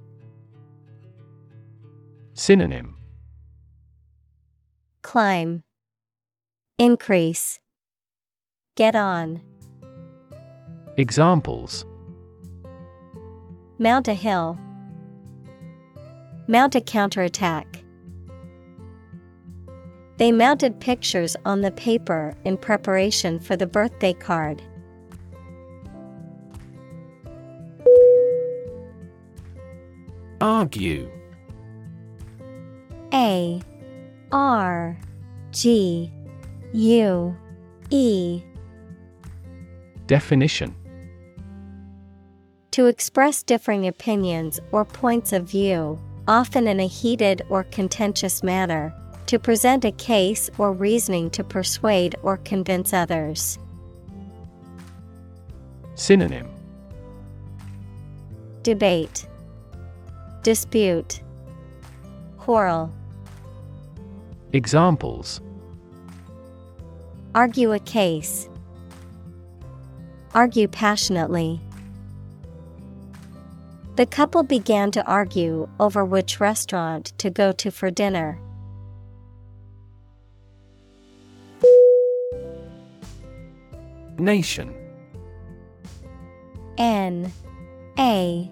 Synonym. 2.35 2.96
Climb, 5.03 5.62
Increase, 6.79 7.61
Get 8.77 8.94
on. 8.96 9.42
Examples. 10.96 11.85
Mount 13.79 14.09
a 14.09 14.14
hill, 14.14 14.59
Mount 16.51 16.75
a 16.75 16.81
counterattack. 16.81 17.85
They 20.17 20.33
mounted 20.33 20.81
pictures 20.81 21.37
on 21.45 21.61
the 21.61 21.71
paper 21.71 22.35
in 22.45 22.57
preparation 22.57 23.39
for 23.39 23.55
the 23.55 23.69
birthday 23.69 24.13
card. 24.13 24.61
Argue 30.41 31.09
A 33.15 33.63
R 34.33 34.99
G 35.53 36.13
U 36.73 37.37
E 37.91 38.43
Definition 40.09 40.75
To 42.73 42.87
express 42.87 43.45
differing 43.45 43.87
opinions 43.87 44.59
or 44.73 44.85
points 44.85 45.33
of 45.33 45.45
view, 45.49 46.01
often 46.31 46.69
in 46.69 46.79
a 46.79 46.87
heated 46.87 47.43
or 47.49 47.64
contentious 47.64 48.45
manner, 48.45 48.95
to 49.27 49.37
present 49.37 49.85
a 49.85 49.90
case 49.90 50.49
or 50.59 50.73
reasoning 50.73 51.29
to 51.29 51.43
persuade 51.43 52.14
or 52.23 52.37
convince 52.37 52.93
others. 52.93 53.59
Synonym 55.97 56.49
Debate, 58.62 59.27
Dispute, 60.45 61.21
Quarrel. 62.38 62.93
Examples 64.53 65.40
Argue 67.35 67.73
a 67.73 67.81
case. 67.81 68.49
Argue 70.33 70.69
passionately. 70.69 71.61
The 74.01 74.07
couple 74.07 74.43
began 74.43 74.91
to 74.93 75.05
argue 75.05 75.69
over 75.79 76.07
which 76.07 76.41
restaurant 76.41 77.13
to 77.19 77.29
go 77.29 77.53
to 77.53 77.71
for 77.71 77.91
dinner. 77.91 78.41
Nation. 84.17 84.75
N 86.79 87.31
A 87.99 88.51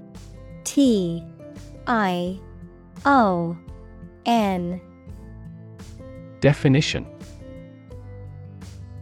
T 0.64 1.24
I 1.86 2.38
O 3.06 3.56
N. 4.26 4.82
Definition 6.40 7.06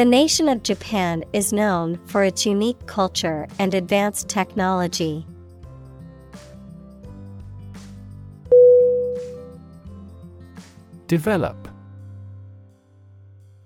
The 0.00 0.06
nation 0.06 0.48
of 0.48 0.62
Japan 0.62 1.24
is 1.34 1.52
known 1.52 1.98
for 2.06 2.24
its 2.24 2.46
unique 2.46 2.86
culture 2.86 3.46
and 3.58 3.74
advanced 3.74 4.30
technology. 4.30 5.26
Develop. 11.06 11.68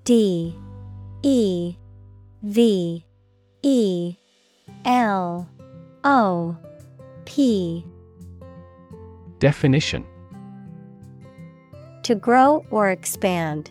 D. 0.02 0.58
E. 1.22 1.76
V. 2.42 3.06
E. 3.62 4.16
L. 4.84 5.48
O. 6.02 6.56
P. 7.26 7.86
Definition. 9.38 10.04
To 12.02 12.16
grow 12.16 12.66
or 12.72 12.90
expand, 12.90 13.70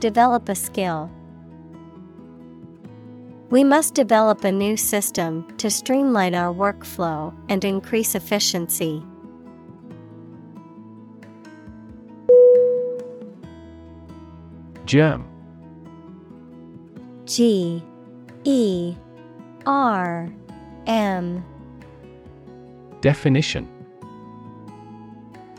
Develop 0.00 0.48
a 0.48 0.54
skill. 0.54 1.10
We 3.50 3.64
must 3.64 3.92
develop 3.94 4.44
a 4.44 4.50
new 4.50 4.78
system 4.78 5.46
to 5.58 5.70
streamline 5.70 6.34
our 6.34 6.54
workflow 6.54 7.34
and 7.50 7.62
increase 7.64 8.14
efficiency. 8.14 9.02
Germ 14.86 15.28
G. 17.26 17.82
E. 18.44 18.96
R. 19.66 20.32
M. 20.86 21.44
Definition. 23.02 23.68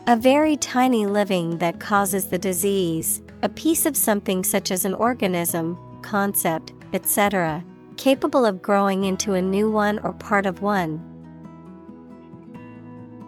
A 0.08 0.18
very 0.18 0.58
tiny 0.58 1.06
living 1.06 1.60
that 1.60 1.80
causes 1.80 2.26
the 2.26 2.40
disease, 2.40 3.22
a 3.44 3.50
piece 3.50 3.86
of 3.86 3.98
something 3.98 4.44
such 4.44 4.72
as 4.72 4.86
an 4.86 4.94
organism, 4.94 5.78
concept, 6.02 6.74
etc., 6.94 7.64
capable 7.98 8.46
of 8.46 8.62
growing 8.62 9.04
into 9.04 9.34
a 9.34 9.42
new 9.42 9.70
one 9.70 10.00
or 10.00 10.14
part 10.14 10.46
of 10.46 10.62
one. 10.62 11.04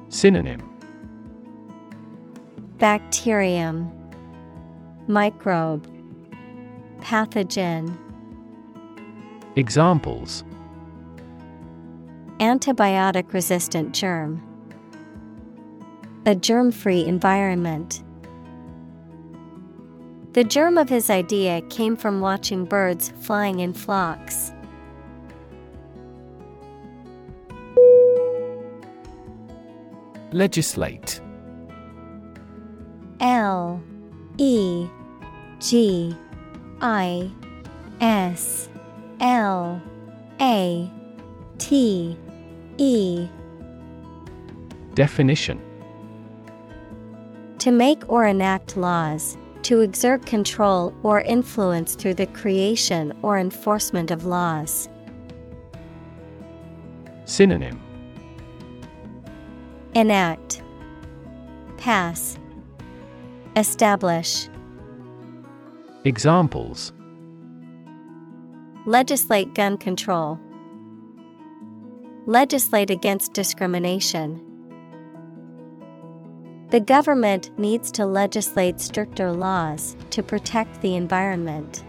Synonym 0.09 0.61
Bacterium, 2.77 3.91
Microbe, 5.07 5.87
Pathogen. 7.01 7.97
Examples 9.55 10.43
Antibiotic 12.39 13.31
resistant 13.33 13.93
germ. 13.93 14.41
A 16.25 16.35
germ 16.35 16.71
free 16.71 17.05
environment. 17.05 18.03
The 20.33 20.43
germ 20.43 20.79
of 20.79 20.89
his 20.89 21.11
idea 21.11 21.61
came 21.69 21.95
from 21.95 22.19
watching 22.19 22.65
birds 22.65 23.13
flying 23.21 23.59
in 23.59 23.71
flocks. 23.71 24.51
Legislate. 30.31 31.21
L 33.19 33.79
E 34.39 34.87
G 35.59 36.15
I 36.81 37.29
S 38.01 38.69
L 39.19 39.79
A 40.41 40.91
T 41.59 42.17
E. 42.79 43.27
Definition. 44.95 45.61
To 47.59 47.71
make 47.71 48.09
or 48.09 48.25
enact 48.25 48.75
laws, 48.75 49.37
to 49.63 49.81
exert 49.81 50.25
control 50.25 50.93
or 51.03 51.21
influence 51.21 51.95
through 51.95 52.13
the 52.13 52.27
creation 52.27 53.13
or 53.21 53.37
enforcement 53.37 54.11
of 54.11 54.25
laws. 54.25 54.89
Synonym 57.25 57.81
Enact 59.95 60.61
Pass 61.77 62.37
Establish 63.55 64.49
Examples 66.03 66.91
Legislate 68.85 69.53
gun 69.53 69.77
control. 69.77 70.37
Legislate 72.25 72.89
against 72.89 73.31
discrimination. 73.31 74.52
The 76.73 76.79
government 76.79 77.51
needs 77.59 77.91
to 77.91 78.03
legislate 78.03 78.81
stricter 78.81 79.31
laws 79.31 79.95
to 80.09 80.23
protect 80.23 80.81
the 80.81 80.95
environment. 80.95 81.83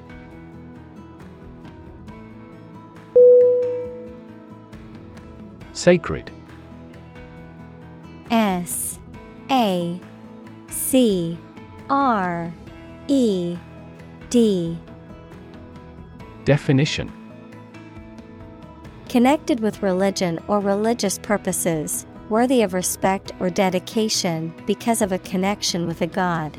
Sacred. 5.72 6.30
S 8.30 8.98
A 9.50 9.98
C 10.68 11.38
R 11.88 12.52
E 13.08 13.56
D. 14.28 14.78
Definition. 16.44 17.10
Connected 19.08 19.60
with 19.60 19.82
religion 19.82 20.38
or 20.46 20.60
religious 20.60 21.18
purposes, 21.18 22.04
worthy 22.28 22.62
of 22.62 22.74
respect 22.74 23.32
or 23.40 23.50
dedication 23.50 24.54
because 24.66 25.02
of 25.02 25.12
a 25.12 25.18
connection 25.18 25.86
with 25.86 26.00
a 26.00 26.06
god. 26.06 26.56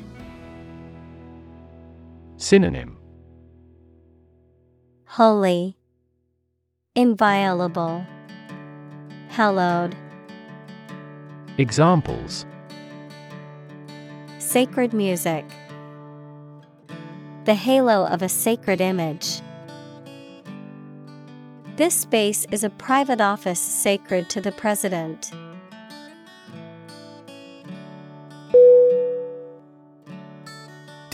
Synonym 2.37 2.97
Holy, 5.05 5.77
Inviolable, 6.93 8.05
Hallowed, 9.29 9.95
Examples 11.57 12.45
Sacred 14.39 14.93
music, 14.93 15.45
The 17.45 17.55
halo 17.55 18.05
of 18.05 18.21
a 18.21 18.29
sacred 18.29 18.81
image. 18.81 19.41
This 21.77 21.93
space 21.93 22.45
is 22.51 22.63
a 22.63 22.69
private 22.69 23.19
office 23.19 23.59
sacred 23.59 24.29
to 24.29 24.39
the 24.39 24.51
President. 24.51 25.31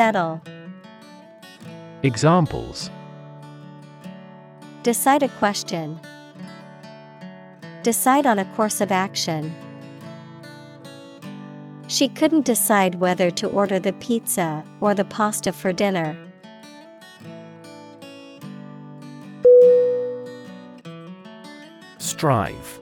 Settle. 0.00 0.40
Examples 2.02 2.88
Decide 4.82 5.22
a 5.22 5.28
question. 5.28 6.00
Decide 7.82 8.24
on 8.24 8.38
a 8.38 8.46
course 8.56 8.80
of 8.80 8.90
action. 8.90 9.54
She 11.86 12.08
couldn't 12.08 12.46
decide 12.46 12.94
whether 12.94 13.30
to 13.32 13.46
order 13.48 13.78
the 13.78 13.92
pizza 13.92 14.64
or 14.80 14.94
the 14.94 15.04
pasta 15.04 15.52
for 15.52 15.70
dinner. 15.70 16.16
Strive 21.98 22.80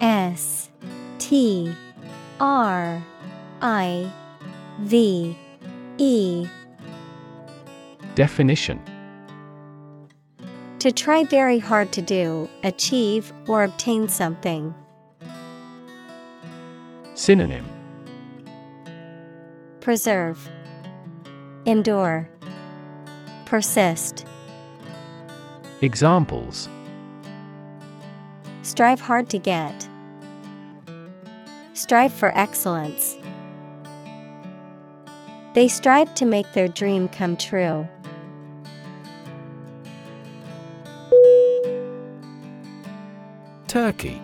S 0.00 0.68
T 1.20 1.72
R 2.40 3.00
I 3.60 4.12
V 4.80 5.36
E 5.98 6.46
Definition 8.14 8.80
To 10.80 10.90
try 10.90 11.24
very 11.24 11.58
hard 11.58 11.92
to 11.92 12.02
do, 12.02 12.48
achieve, 12.62 13.32
or 13.46 13.64
obtain 13.64 14.08
something. 14.08 14.74
Synonym 17.14 17.66
Preserve, 19.80 20.48
Endure, 21.66 22.28
Persist. 23.46 24.26
Examples 25.80 26.68
Strive 28.62 29.00
hard 29.00 29.28
to 29.30 29.38
get. 29.38 29.88
Strive 31.74 32.12
for 32.12 32.36
excellence. 32.38 33.16
They 35.54 35.68
strive 35.68 36.14
to 36.14 36.24
make 36.24 36.50
their 36.52 36.68
dream 36.68 37.08
come 37.08 37.36
true. 37.36 37.86
Turkey. 43.68 44.20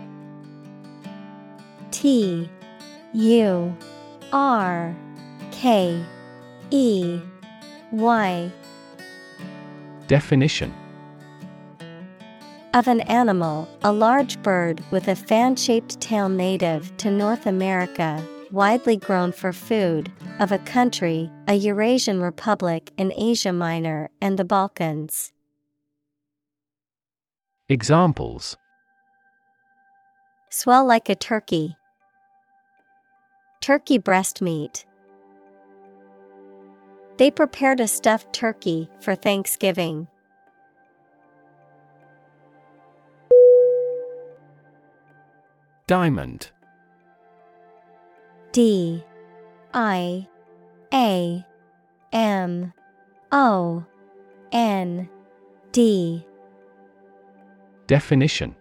T 1.91 2.49
U 3.13 3.77
R 4.33 4.95
K 5.51 6.05
E 6.71 7.21
Y. 7.93 8.53
Definition. 10.07 10.75
Of 12.75 12.87
an 12.89 13.01
animal, 13.03 13.69
a 13.83 13.91
large 13.91 14.41
bird 14.43 14.83
with 14.91 15.09
a 15.09 15.17
fan 15.17 15.57
shaped 15.57 16.01
tail 16.01 16.29
native 16.29 16.97
to 16.99 17.11
North 17.11 17.47
America, 17.47 18.23
widely 18.53 18.97
grown 18.97 19.33
for 19.33 19.53
food, 19.53 20.11
of 20.39 20.53
a 20.53 20.59
country, 20.59 21.31
a 21.47 21.55
Eurasian 21.55 22.21
republic 22.21 22.91
in 22.97 23.13
Asia 23.17 23.53
Minor 23.53 24.11
and 24.21 24.39
the 24.39 24.45
Balkans. 24.45 25.33
Examples 27.69 28.57
Swell 30.51 30.87
like 30.87 31.09
a 31.09 31.15
turkey. 31.15 31.77
Turkey 33.61 33.99
breast 33.99 34.41
meat. 34.41 34.87
They 37.19 37.31
prepared 37.31 37.81
a 37.81 37.89
stuffed 37.89 38.33
turkey 38.33 38.89
for 39.01 39.15
Thanksgiving. 39.15 40.09
Diamond 45.87 46.51
D 48.59 49.05
I 49.73 50.27
A 50.93 51.47
M 52.13 52.73
O 53.31 53.85
N 54.51 55.09
D. 55.71 56.27
Definition. 57.87 58.57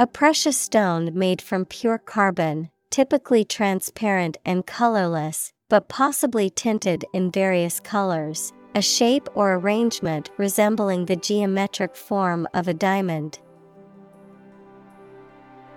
A 0.00 0.08
precious 0.08 0.58
stone 0.58 1.16
made 1.16 1.40
from 1.40 1.64
pure 1.64 1.98
carbon, 1.98 2.70
typically 2.90 3.44
transparent 3.44 4.36
and 4.44 4.66
colorless, 4.66 5.52
but 5.68 5.88
possibly 5.88 6.50
tinted 6.50 7.04
in 7.12 7.30
various 7.30 7.78
colors, 7.78 8.52
a 8.74 8.82
shape 8.82 9.28
or 9.36 9.54
arrangement 9.54 10.28
resembling 10.38 11.06
the 11.06 11.14
geometric 11.14 11.94
form 11.94 12.48
of 12.52 12.66
a 12.66 12.74
diamond. 12.74 13.38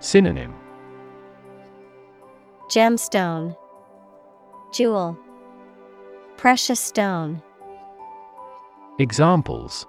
Synonym 0.00 0.65
Gemstone, 2.68 3.56
Jewel, 4.72 5.16
Precious 6.36 6.80
stone. 6.80 7.40
Examples 8.98 9.86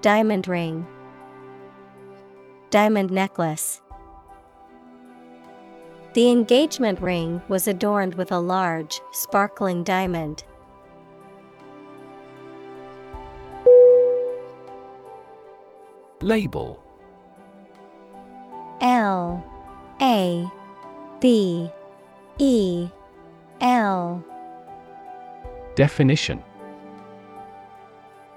Diamond 0.00 0.48
ring, 0.48 0.86
Diamond 2.70 3.10
necklace. 3.10 3.82
The 6.14 6.30
engagement 6.30 7.00
ring 7.02 7.42
was 7.48 7.68
adorned 7.68 8.14
with 8.14 8.32
a 8.32 8.38
large, 8.38 9.00
sparkling 9.12 9.84
diamond. 9.84 10.42
Label 16.22 16.82
L 18.80 19.44
A 20.00 20.50
B 21.20 21.70
E 22.38 22.88
L 23.60 24.24
Definition 25.74 26.42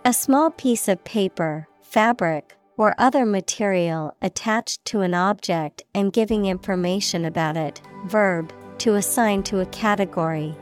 A 0.06 0.14
small 0.14 0.50
piece 0.52 0.88
of 0.88 1.04
paper, 1.04 1.68
fabric, 1.82 2.58
or 2.78 2.96
other 2.98 3.26
material 3.26 4.16
attached 4.22 4.84
to 4.86 5.02
an 5.02 5.14
object 5.14 5.84
and 5.94 6.12
giving 6.12 6.46
information 6.46 7.26
about 7.26 7.56
it. 7.56 7.82
Verb, 8.08 8.52
to 8.80 8.96
assign 8.96 9.44
to 9.44 9.60
a 9.60 9.66
category. 9.68 10.56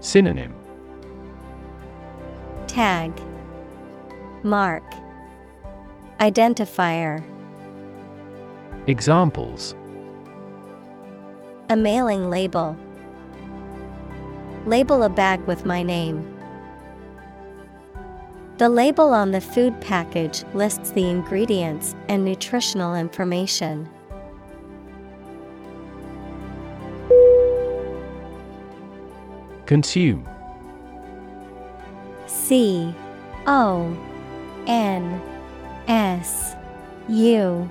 Synonym 0.00 0.54
Tag, 2.66 3.12
Mark, 4.42 4.82
Identifier. 6.20 7.22
Examples 8.86 9.74
A 11.70 11.76
mailing 11.76 12.28
label. 12.28 12.76
Label 14.66 15.04
a 15.04 15.08
bag 15.08 15.40
with 15.46 15.64
my 15.64 15.82
name. 15.82 16.30
The 18.58 18.68
label 18.68 19.14
on 19.14 19.30
the 19.30 19.40
food 19.40 19.80
package 19.80 20.44
lists 20.52 20.90
the 20.90 21.08
ingredients 21.08 21.96
and 22.08 22.26
nutritional 22.26 22.94
information. 22.94 23.88
Consume 29.64 30.28
C 32.26 32.94
O 33.46 33.96
N 34.66 35.22
S 35.88 36.54
U 37.08 37.70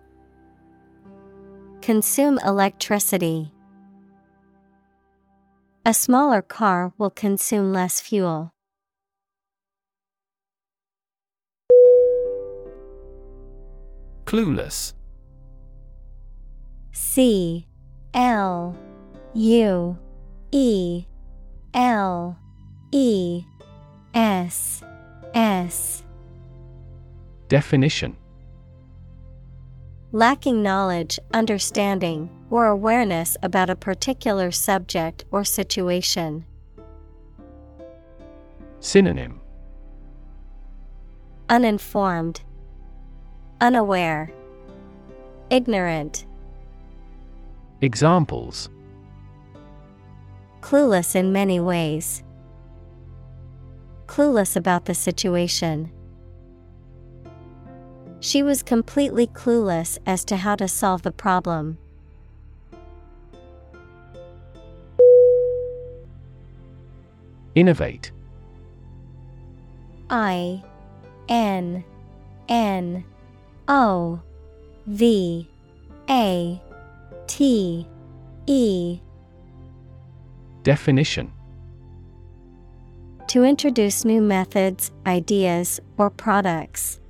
Consume 1.81 2.37
electricity. 2.45 3.51
A 5.83 5.95
smaller 5.95 6.43
car 6.43 6.93
will 6.99 7.09
consume 7.09 7.73
less 7.73 7.99
fuel. 7.99 8.51
Clueless 14.25 14.93
C 16.91 17.65
L 18.13 18.77
U 19.33 19.97
E 20.51 21.05
L 21.73 22.37
E 22.91 23.43
S 24.13 24.83
S 25.33 26.03
Definition 27.47 28.15
Lacking 30.13 30.61
knowledge, 30.61 31.19
understanding, 31.33 32.29
or 32.49 32.67
awareness 32.67 33.37
about 33.41 33.69
a 33.69 33.77
particular 33.77 34.51
subject 34.51 35.23
or 35.31 35.45
situation. 35.45 36.45
Synonym 38.81 39.39
Uninformed, 41.47 42.41
Unaware, 43.61 44.33
Ignorant, 45.49 46.25
Examples 47.79 48.69
Clueless 50.59 51.15
in 51.15 51.31
many 51.31 51.61
ways. 51.61 52.21
Clueless 54.07 54.57
about 54.57 54.85
the 54.85 54.93
situation. 54.93 55.89
She 58.21 58.43
was 58.43 58.61
completely 58.61 59.25
clueless 59.25 59.97
as 60.05 60.23
to 60.25 60.37
how 60.37 60.55
to 60.57 60.67
solve 60.67 61.01
the 61.01 61.11
problem. 61.11 61.79
Innovate 67.55 68.11
I 70.11 70.63
N 71.27 71.83
N 72.47 73.03
O 73.67 74.21
V 74.85 75.49
A 76.07 76.61
T 77.25 77.87
E 78.45 78.99
Definition 80.61 81.33
To 83.29 83.43
introduce 83.43 84.05
new 84.05 84.21
methods, 84.21 84.91
ideas, 85.07 85.79
or 85.97 86.11
products. 86.11 87.00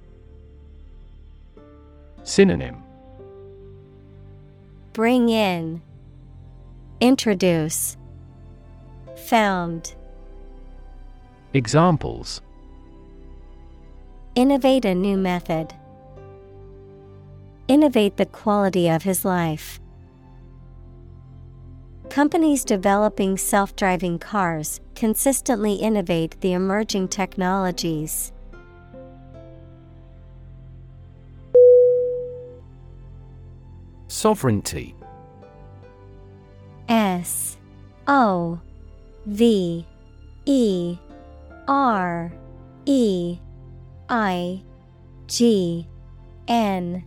Synonym 2.23 2.83
Bring 4.93 5.29
in, 5.29 5.81
Introduce, 6.99 7.97
Found. 9.27 9.95
Examples 11.53 12.41
Innovate 14.35 14.85
a 14.85 14.95
new 14.95 15.17
method. 15.17 15.73
Innovate 17.67 18.17
the 18.17 18.25
quality 18.25 18.89
of 18.89 19.03
his 19.03 19.25
life. 19.25 19.79
Companies 22.09 22.65
developing 22.65 23.37
self 23.37 23.75
driving 23.75 24.19
cars 24.19 24.81
consistently 24.95 25.75
innovate 25.75 26.39
the 26.41 26.53
emerging 26.53 27.07
technologies. 27.07 28.33
Sovereignty. 34.11 34.93
S 36.89 37.57
O 38.07 38.59
V 39.25 39.85
E 40.45 40.97
R 41.65 42.33
E 42.85 43.37
I 44.09 44.61
G 45.27 45.87
N 46.49 47.05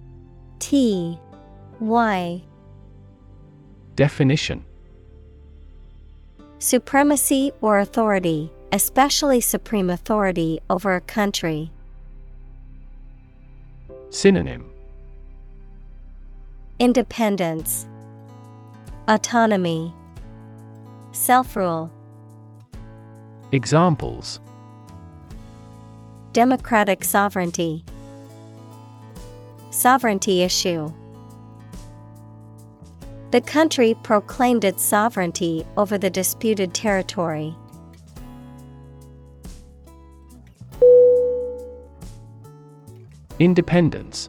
T 0.58 1.18
Y. 1.78 2.42
Definition. 3.96 4.64
Supremacy 6.58 7.52
or 7.60 7.80
authority, 7.80 8.50
especially 8.72 9.42
supreme 9.42 9.90
authority 9.90 10.58
over 10.70 10.94
a 10.96 11.02
country. 11.02 11.70
Synonym 14.08 14.73
Independence, 16.80 17.86
Autonomy, 19.06 19.94
Self 21.12 21.54
rule. 21.54 21.88
Examples 23.52 24.40
Democratic 26.32 27.04
sovereignty, 27.04 27.84
Sovereignty 29.70 30.42
issue. 30.42 30.92
The 33.30 33.40
country 33.40 33.94
proclaimed 34.02 34.64
its 34.64 34.82
sovereignty 34.82 35.64
over 35.76 35.96
the 35.96 36.10
disputed 36.10 36.74
territory. 36.74 37.54
Independence 43.38 44.28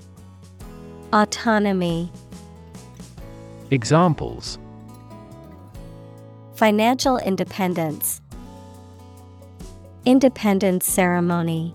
Autonomy. 1.13 2.09
Examples 3.69 4.57
Financial 6.55 7.17
independence, 7.17 8.21
Independence 10.05 10.85
ceremony. 10.85 11.73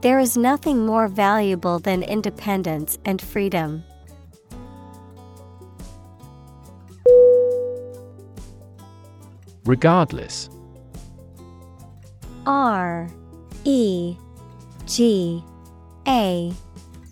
There 0.00 0.20
is 0.20 0.36
nothing 0.36 0.86
more 0.86 1.08
valuable 1.08 1.80
than 1.80 2.04
independence 2.04 2.98
and 3.04 3.20
freedom. 3.20 3.82
Regardless. 9.64 10.50
R 12.46 13.08
E 13.64 14.16
G 14.86 15.42
A 16.06 16.52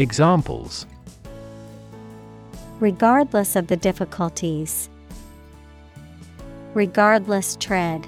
Examples 0.00 0.86
Regardless 2.80 3.54
of 3.54 3.68
the 3.68 3.76
difficulties. 3.76 4.90
Regardless 6.74 7.54
tread. 7.54 8.04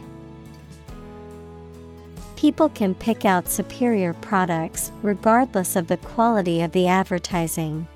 People 2.34 2.68
can 2.70 2.92
pick 2.92 3.24
out 3.24 3.48
superior 3.48 4.14
products 4.14 4.90
regardless 5.02 5.76
of 5.76 5.86
the 5.86 5.96
quality 5.98 6.60
of 6.60 6.72
the 6.72 6.88
advertising. 6.88 7.86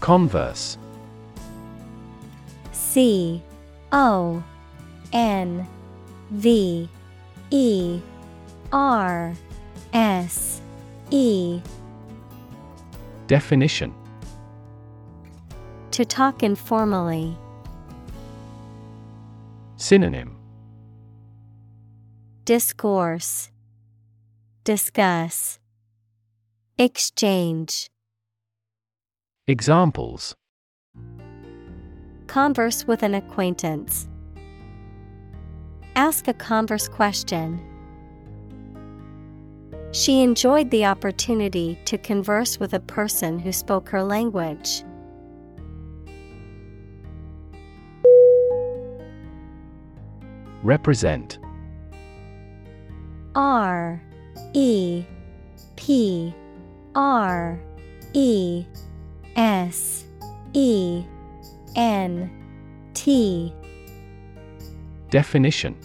Converse 0.00 0.76
C 2.72 3.42
O 3.92 4.44
N 5.14 5.66
V 6.30 6.86
E 7.50 8.02
R 8.72 9.34
S 9.92 10.60
E. 11.10 11.60
Definition. 13.26 13.94
To 15.92 16.04
talk 16.04 16.42
informally. 16.42 17.36
Synonym. 19.76 20.36
Discourse. 22.44 23.50
Discuss. 24.64 25.58
Exchange. 26.78 27.88
Examples. 29.46 30.34
Converse 32.26 32.86
with 32.86 33.02
an 33.02 33.14
acquaintance. 33.14 34.08
Ask 35.96 36.28
a 36.28 36.34
converse 36.34 36.88
question. 36.88 37.60
She 39.92 40.22
enjoyed 40.22 40.70
the 40.70 40.84
opportunity 40.84 41.78
to 41.84 41.98
converse 41.98 42.60
with 42.60 42.74
a 42.74 42.80
person 42.80 43.40
who 43.40 43.50
spoke 43.50 43.88
her 43.88 44.02
language. 44.02 44.84
Represent. 50.62 51.38
R 53.34 54.00
E 54.52 55.04
P 55.76 56.34
R 56.94 57.60
E 58.12 58.64
S 59.34 60.04
E 60.52 61.04
N 61.74 62.30
T. 62.94 63.52
Definition. 65.10 65.76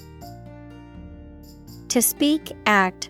To 1.90 2.02
speak, 2.02 2.52
act, 2.66 3.10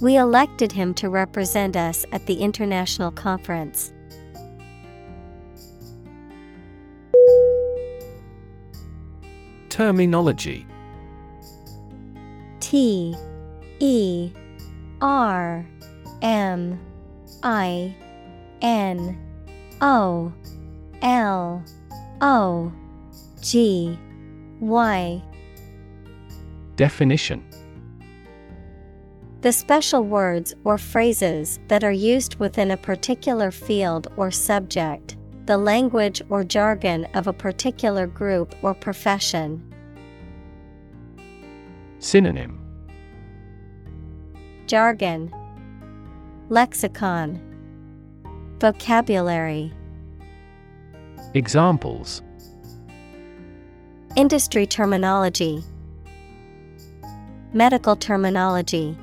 We 0.00 0.16
elected 0.16 0.72
him 0.72 0.92
to 0.94 1.08
represent 1.08 1.74
us 1.74 2.04
at 2.12 2.26
the 2.26 2.34
international 2.34 3.10
conference. 3.10 3.92
Terminology. 9.70 10.66
T 12.60 13.14
E 13.80 14.32
R 15.00 15.66
M 16.22 16.80
I 17.42 17.94
N 18.60 19.18
O 19.80 20.32
L 21.02 21.64
O 22.20 22.72
G 23.40 23.98
Y. 24.60 25.22
Definition 26.76 27.42
The 29.46 29.52
special 29.52 30.02
words 30.02 30.54
or 30.64 30.76
phrases 30.76 31.60
that 31.68 31.84
are 31.84 31.92
used 31.92 32.34
within 32.40 32.72
a 32.72 32.76
particular 32.76 33.52
field 33.52 34.08
or 34.16 34.32
subject, 34.32 35.16
the 35.44 35.56
language 35.56 36.20
or 36.30 36.42
jargon 36.42 37.04
of 37.14 37.28
a 37.28 37.32
particular 37.32 38.08
group 38.08 38.56
or 38.62 38.74
profession. 38.74 39.62
Synonym. 42.00 42.58
Jargon. 44.66 45.32
Lexicon. 46.48 47.40
Vocabulary. 48.58 49.72
Examples. 51.34 52.20
Industry 54.16 54.66
terminology. 54.66 55.62
Medical 57.52 57.94
terminology 57.94 58.98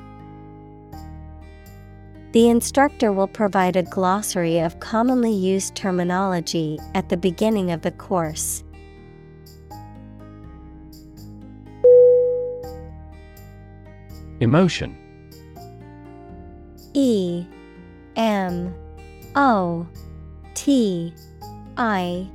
The 2.33 2.49
instructor 2.49 3.11
will 3.11 3.27
provide 3.27 3.75
a 3.75 3.83
glossary 3.83 4.57
of 4.57 4.79
commonly 4.79 5.31
used 5.31 5.75
terminology 5.75 6.79
at 6.95 7.09
the 7.09 7.15
beginning 7.15 7.69
of 7.69 7.83
the 7.83 7.91
course. 7.91 8.63
Emotion. 14.39 14.97
E 16.95 17.45
M 18.15 18.73
O 19.35 19.87
T 20.55 21.13
I 21.77 22.27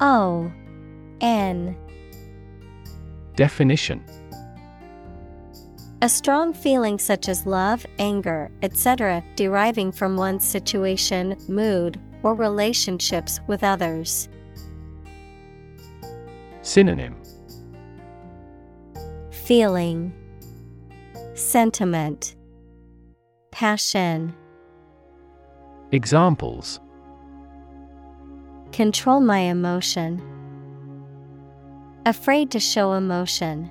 O 0.00 0.50
N. 1.20 1.76
Definition 3.36 4.02
A 6.00 6.08
strong 6.08 6.52
feeling 6.52 6.96
such 6.96 7.28
as 7.28 7.44
love, 7.44 7.84
anger, 7.98 8.52
etc., 8.62 9.24
deriving 9.34 9.90
from 9.90 10.16
one's 10.16 10.44
situation, 10.44 11.36
mood, 11.48 11.98
or 12.22 12.36
relationships 12.36 13.40
with 13.48 13.64
others. 13.64 14.28
Synonym 16.62 17.16
Feeling, 19.32 20.12
Sentiment, 21.34 22.36
Passion. 23.50 24.32
Examples 25.90 26.78
Control 28.70 29.18
my 29.18 29.38
emotion. 29.40 30.22
Afraid 32.06 32.52
to 32.52 32.60
show 32.60 32.92
emotion. 32.92 33.68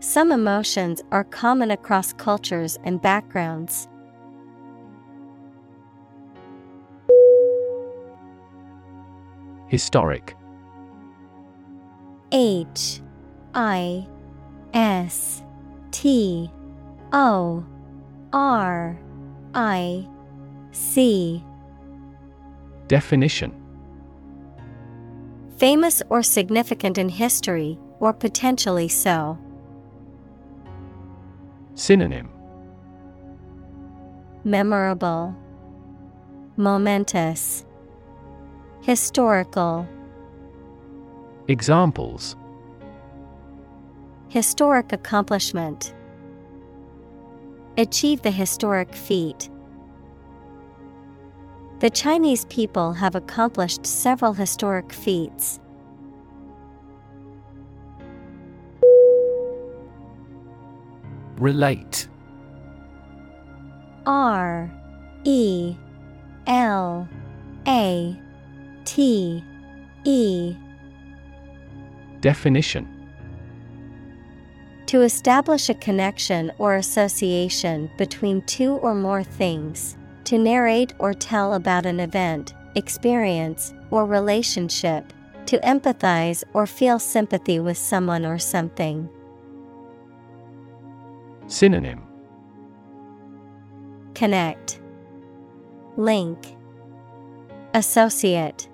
Some 0.00 0.32
emotions 0.32 1.02
are 1.12 1.24
common 1.24 1.70
across 1.70 2.14
cultures 2.14 2.78
and 2.84 3.02
backgrounds. 3.02 3.86
Historic 9.68 10.34
H 12.32 13.02
I 13.54 14.08
S 14.72 15.44
T 15.90 16.50
O 17.12 17.64
R 18.32 18.98
I 19.54 20.08
C 20.72 21.44
Definition 22.88 23.54
Famous 25.58 26.02
or 26.08 26.22
significant 26.22 26.96
in 26.96 27.10
history, 27.10 27.78
or 28.00 28.14
potentially 28.14 28.88
so. 28.88 29.38
Synonym 31.74 32.28
Memorable, 34.44 35.34
Momentous, 36.56 37.64
Historical. 38.82 39.86
Examples 41.48 42.36
Historic 44.28 44.92
accomplishment. 44.92 45.94
Achieve 47.76 48.22
the 48.22 48.30
historic 48.30 48.94
feat. 48.94 49.48
The 51.80 51.90
Chinese 51.90 52.44
people 52.46 52.92
have 52.92 53.14
accomplished 53.14 53.86
several 53.86 54.32
historic 54.32 54.92
feats. 54.92 55.59
Relate. 61.40 62.06
R 64.04 64.70
E 65.24 65.74
L 66.46 67.08
A 67.66 68.20
T 68.84 69.42
E. 70.04 70.54
Definition. 72.20 72.86
To 74.84 75.00
establish 75.00 75.70
a 75.70 75.74
connection 75.74 76.52
or 76.58 76.74
association 76.74 77.90
between 77.96 78.42
two 78.42 78.72
or 78.72 78.94
more 78.94 79.22
things, 79.22 79.96
to 80.24 80.36
narrate 80.36 80.92
or 80.98 81.14
tell 81.14 81.54
about 81.54 81.86
an 81.86 82.00
event, 82.00 82.52
experience, 82.74 83.72
or 83.90 84.04
relationship, 84.04 85.10
to 85.46 85.58
empathize 85.60 86.44
or 86.52 86.66
feel 86.66 86.98
sympathy 86.98 87.60
with 87.60 87.78
someone 87.78 88.26
or 88.26 88.38
something. 88.38 89.08
Synonym 91.50 92.06
Connect, 94.14 94.80
Link, 95.96 96.38
Associate. 97.74 98.68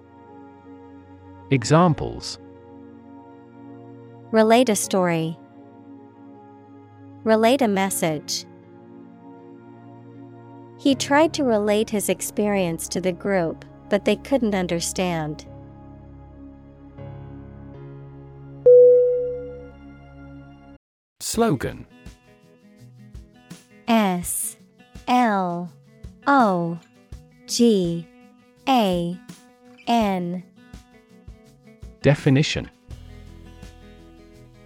Examples 1.50 2.38
Relate 4.30 4.68
a 4.68 4.76
story. 4.76 5.38
Relate 7.24 7.62
a 7.62 7.68
message. 7.68 8.44
He 10.78 10.94
tried 10.94 11.32
to 11.32 11.44
relate 11.44 11.88
his 11.88 12.10
experience 12.10 12.88
to 12.88 13.00
the 13.00 13.12
group, 13.12 13.64
but 13.88 14.04
they 14.04 14.16
couldn't 14.16 14.54
understand. 14.54 15.46
Slogan 21.20 21.86
S 23.89 24.57
L 25.09 25.72
O 26.26 26.78
G 27.47 28.07
A 28.68 29.18
N. 29.87 30.43
Definition. 32.03 32.70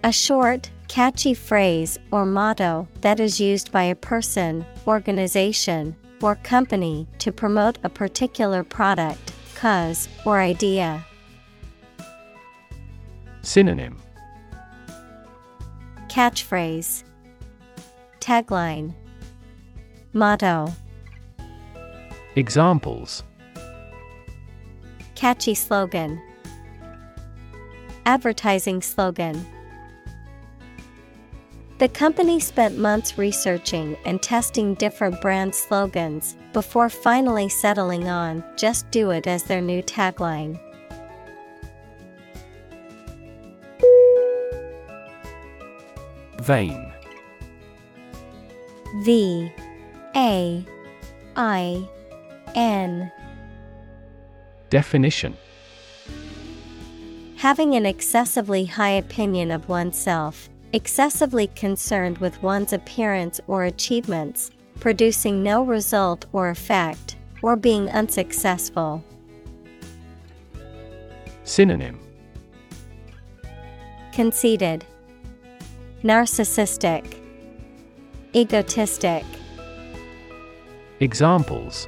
A 0.03 0.11
short, 0.11 0.71
catchy 0.87 1.33
phrase 1.33 1.99
or 2.11 2.25
motto 2.25 2.87
that 3.01 3.19
is 3.19 3.39
used 3.39 3.71
by 3.71 3.83
a 3.83 3.95
person, 3.95 4.65
organization, 4.87 5.95
or 6.21 6.35
company 6.35 7.07
to 7.19 7.31
promote 7.31 7.77
a 7.83 7.89
particular 7.89 8.63
product, 8.63 9.33
cause, 9.55 10.09
or 10.25 10.39
idea. 10.39 11.05
Synonym. 13.43 13.99
Catchphrase. 16.09 17.03
Tagline 18.19 18.93
Motto. 20.13 20.73
Examples. 22.35 23.23
Catchy 25.15 25.55
slogan. 25.55 26.21
Advertising 28.05 28.81
slogan. 28.81 29.45
The 31.77 31.87
company 31.87 32.41
spent 32.41 32.77
months 32.77 33.17
researching 33.17 33.95
and 34.03 34.21
testing 34.21 34.73
different 34.73 35.21
brand 35.21 35.55
slogans 35.55 36.35
before 36.51 36.89
finally 36.89 37.47
settling 37.47 38.09
on 38.09 38.43
Just 38.57 38.91
Do 38.91 39.11
It 39.11 39.27
as 39.27 39.43
their 39.43 39.61
new 39.61 39.81
tagline. 39.81 40.59
Vain. 46.41 46.91
V 49.05 49.49
A 50.15 50.65
I 51.35 51.87
N. 52.53 53.11
Definition. 54.69 55.37
Having 57.37 57.75
an 57.75 57.85
excessively 57.85 58.65
high 58.65 58.91
opinion 58.91 59.51
of 59.51 59.69
oneself, 59.69 60.49
excessively 60.73 61.47
concerned 61.47 62.17
with 62.17 62.41
one's 62.43 62.73
appearance 62.73 63.39
or 63.47 63.63
achievements, 63.63 64.51
producing 64.79 65.41
no 65.41 65.63
result 65.63 66.25
or 66.33 66.49
effect, 66.49 67.15
or 67.41 67.55
being 67.55 67.89
unsuccessful. 67.89 69.03
Synonym. 71.43 71.99
Conceited, 74.11 74.85
Narcissistic, 76.03 77.17
Egotistic, 78.33 79.25
Examples 81.01 81.87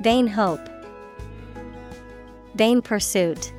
Vain 0.00 0.26
hope, 0.26 0.66
Vain 2.54 2.80
pursuit. 2.80 3.52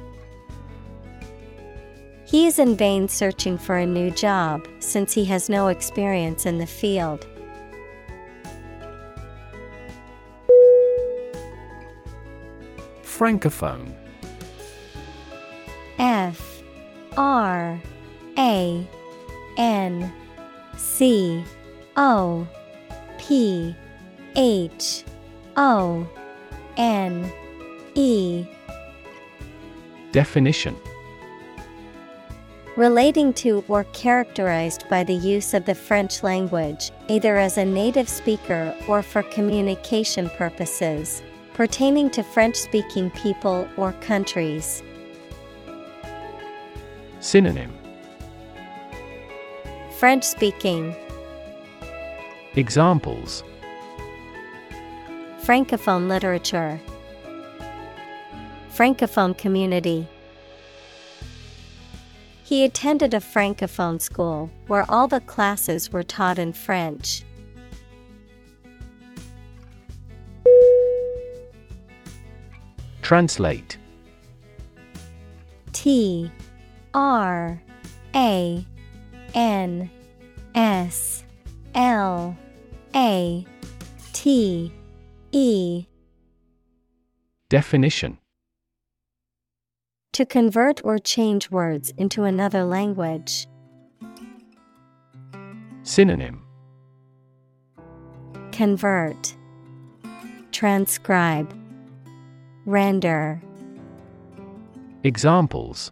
He 2.25 2.47
is 2.47 2.57
in 2.57 2.75
vain 2.75 3.07
searching 3.07 3.59
for 3.59 3.77
a 3.77 3.85
new 3.85 4.09
job 4.09 4.67
since 4.79 5.13
he 5.13 5.25
has 5.25 5.47
no 5.47 5.67
experience 5.67 6.47
in 6.47 6.57
the 6.57 6.65
field. 6.65 7.27
Francophone 13.03 13.93
F 15.99 16.63
R 17.15 17.79
A 18.39 18.87
N 19.59 20.13
C 20.77 21.43
O 21.95 22.47
P 23.21 23.75
H 24.35 25.03
O 25.55 26.07
N 26.75 27.31
E 27.93 28.45
Definition 30.11 30.75
Relating 32.75 33.31
to 33.33 33.63
or 33.67 33.83
characterized 33.93 34.89
by 34.89 35.03
the 35.03 35.13
use 35.13 35.53
of 35.53 35.65
the 35.65 35.75
French 35.75 36.23
language, 36.23 36.89
either 37.09 37.37
as 37.37 37.57
a 37.57 37.65
native 37.65 38.09
speaker 38.09 38.75
or 38.87 39.03
for 39.03 39.21
communication 39.23 40.27
purposes, 40.31 41.21
pertaining 41.53 42.09
to 42.09 42.23
French 42.23 42.55
speaking 42.55 43.11
people 43.11 43.67
or 43.77 43.91
countries. 44.01 44.81
Synonym 47.19 47.71
French 49.99 50.23
speaking. 50.23 50.95
Examples 52.55 53.45
Francophone 55.41 56.09
literature. 56.09 56.81
Francophone 58.75 59.37
community. 59.37 60.05
He 62.43 62.65
attended 62.65 63.13
a 63.13 63.21
Francophone 63.21 64.01
school 64.01 64.49
where 64.67 64.85
all 64.91 65.07
the 65.07 65.21
classes 65.21 65.93
were 65.93 66.03
taught 66.03 66.37
in 66.37 66.51
French. 66.51 67.23
Translate 73.01 73.77
T 75.71 76.29
R 76.93 77.61
A 78.13 78.65
N 79.33 79.89
S 80.53 81.23
L 81.75 82.37
A 82.95 83.45
T 84.13 84.73
E. 85.31 85.85
Definition. 87.49 88.17
To 90.13 90.25
convert 90.25 90.83
or 90.83 90.99
change 90.99 91.49
words 91.49 91.91
into 91.97 92.23
another 92.23 92.63
language. 92.63 93.47
Synonym. 95.83 96.43
Convert. 98.51 99.35
Transcribe. 100.51 101.57
Render. 102.65 103.41
Examples. 105.03 105.91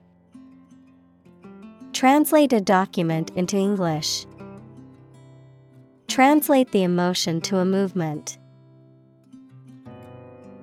Translate 1.93 2.53
a 2.53 2.61
document 2.61 3.32
into 3.36 3.57
English. 3.57 4.25
Translate 6.10 6.72
the 6.72 6.82
emotion 6.82 7.39
to 7.41 7.57
a 7.57 7.66
movement. 7.66 8.39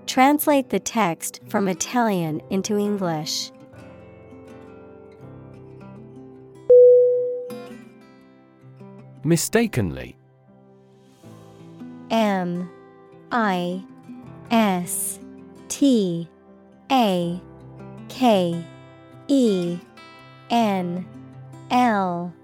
Translate 0.06 0.70
the 0.70 0.80
text 0.80 1.40
from 1.48 1.68
Italian 1.68 2.42
into 2.50 2.76
English. 2.76 3.52
Mistakenly 9.22 10.16
M 12.10 12.68
I 13.30 13.84
S 14.50 15.20
T 15.68 16.28
A 16.90 17.40
K 18.08 18.64
E 19.28 19.78
N 20.50 21.06
L 21.70 22.34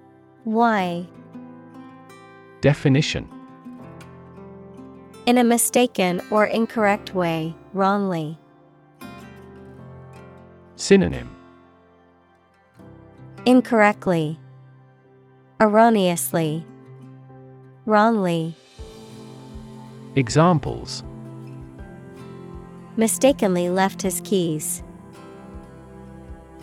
Y 0.44 1.06
Definition 2.62 3.28
In 5.26 5.36
a 5.36 5.42
mistaken 5.42 6.22
or 6.30 6.46
incorrect 6.46 7.12
way, 7.12 7.56
wrongly. 7.72 8.38
Synonym 10.76 11.28
Incorrectly. 13.46 14.38
Erroneously. 15.60 16.64
Wrongly. 17.84 18.54
Examples 20.14 21.02
Mistakenly 22.96 23.70
left 23.70 24.02
his 24.02 24.20
keys. 24.22 24.84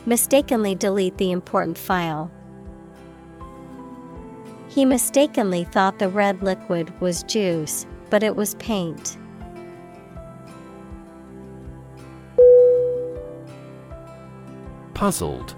Mistakenly 0.05 0.75
delete 0.75 1.17
the 1.17 1.31
important 1.33 1.77
file. 1.77 2.31
He 4.69 4.85
mistakenly 4.85 5.63
thought 5.63 5.97
the 5.97 6.09
red 6.09 6.43
liquid 6.43 6.93
was 7.01 7.23
juice, 7.23 7.87
but 8.11 8.21
it 8.21 8.35
was 8.35 8.53
paint. 8.55 9.17
Puzzled 14.93 15.55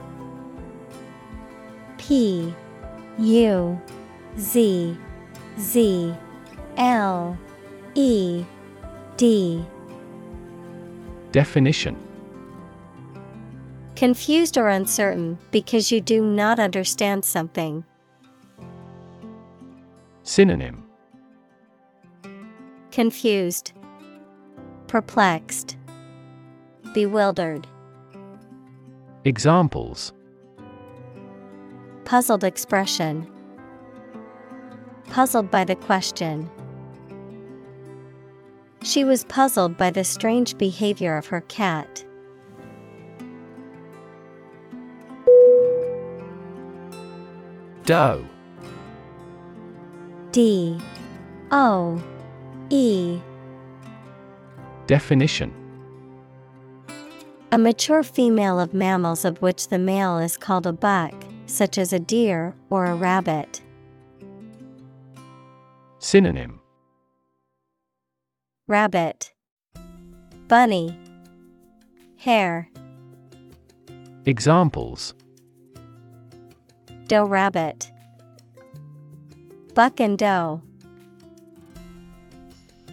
P 1.97 2.53
U 3.20 3.82
Z 4.39 4.97
Z 5.59 6.16
L 6.78 7.38
E 7.95 8.45
D 9.18 9.66
Definition 11.34 11.97
Confused 13.97 14.57
or 14.57 14.70
uncertain 14.70 15.38
because 15.51 15.91
you 15.91 15.99
do 15.99 16.24
not 16.24 16.59
understand 16.59 17.26
something. 17.26 17.84
Synonym 20.24 20.86
Confused, 22.91 23.74
Perplexed, 24.88 25.78
Bewildered. 26.93 27.67
Examples 29.26 30.13
Puzzled 32.05 32.43
expression. 32.43 33.30
Puzzled 35.09 35.49
by 35.49 35.63
the 35.63 35.76
question. 35.76 36.49
She 38.84 39.03
was 39.03 39.24
puzzled 39.26 39.78
by 39.78 39.91
the 39.91 40.03
strange 40.03 40.57
behavior 40.57 41.17
of 41.17 41.28
her 41.28 41.41
cat. 41.41 42.03
Doe 47.86 48.26
D 50.32 50.79
O 51.51 52.01
E. 52.69 53.19
Definition. 54.88 55.53
A 57.51 57.57
mature 57.57 58.01
female 58.01 58.59
of 58.59 58.73
mammals 58.73 59.25
of 59.25 59.41
which 59.41 59.67
the 59.67 59.77
male 59.77 60.17
is 60.19 60.38
called 60.38 60.65
a 60.65 60.71
buck, 60.71 61.13
such 61.47 61.77
as 61.77 61.91
a 61.91 61.99
deer 61.99 62.55
or 62.69 62.86
a 62.86 62.95
rabbit. 62.95 63.61
Synonym. 65.99 66.61
Rabbit, 68.67 69.34
Bunny, 70.47 70.97
Hare, 72.17 72.69
Examples. 74.25 75.13
Doe 77.07 77.25
rabbit, 77.25 77.90
Buck 79.74 79.99
and 79.99 80.17
doe. 80.17 80.61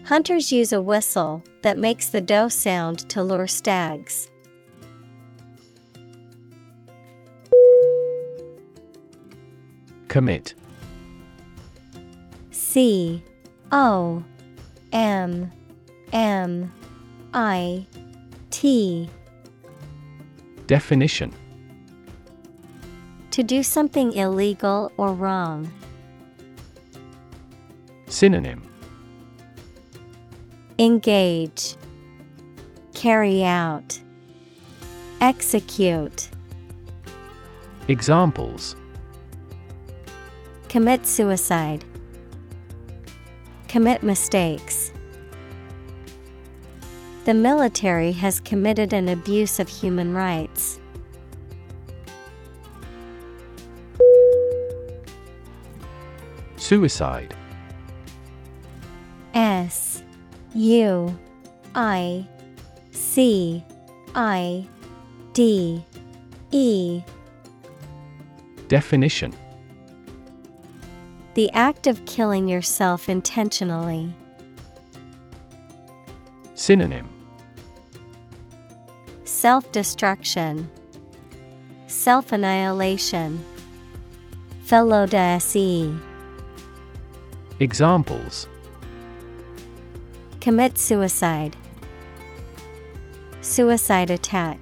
Hunters 0.05 0.53
use 0.53 0.72
a 0.72 0.81
whistle 0.81 1.43
that 1.62 1.76
makes 1.76 2.09
the 2.09 2.20
doe 2.20 2.49
sound 2.49 3.01
to 3.11 3.22
lure 3.22 3.47
stags. 3.47 4.31
Commit. 10.09 10.55
C. 12.51 13.22
O. 13.70 14.24
M. 14.93 15.53
M. 16.12 16.72
I. 17.35 17.87
T. 18.51 19.11
Definition. 20.66 21.35
To 23.33 23.43
do 23.43 23.62
something 23.62 24.12
illegal 24.12 24.91
or 24.97 25.12
wrong. 25.12 25.70
Synonym. 28.09 28.62
Engage, 30.78 31.76
Carry 32.94 33.44
out, 33.44 34.00
Execute, 35.20 36.30
Examples. 37.88 38.76
Commit 40.68 41.06
suicide, 41.06 41.84
Commit 43.68 44.02
mistakes. 44.02 44.92
The 47.24 47.34
military 47.34 48.12
has 48.12 48.40
committed 48.40 48.92
an 48.92 49.09
abuse 49.09 49.61
of 49.61 49.68
human 49.68 50.14
rights. 50.14 50.80
Suicide 56.56 57.34
U 60.59 61.16
I 61.76 62.26
C 62.90 63.62
I 64.16 64.66
D 65.32 65.84
E. 66.50 67.00
Definition. 68.66 69.32
The 71.34 71.48
act 71.52 71.86
of 71.86 72.04
killing 72.06 72.48
yourself 72.48 73.09
intentionally. 73.09 74.12
Synonym. 76.56 77.09
Self 79.22 79.70
destruction, 79.70 80.68
Self 81.86 82.32
annihilation, 82.32 83.44
Felo-de-se. 84.66 85.94
Examples 87.61 88.48
Commit 90.49 90.78
suicide. 90.78 91.59
Suicide 93.42 94.09
attack. 94.09 94.59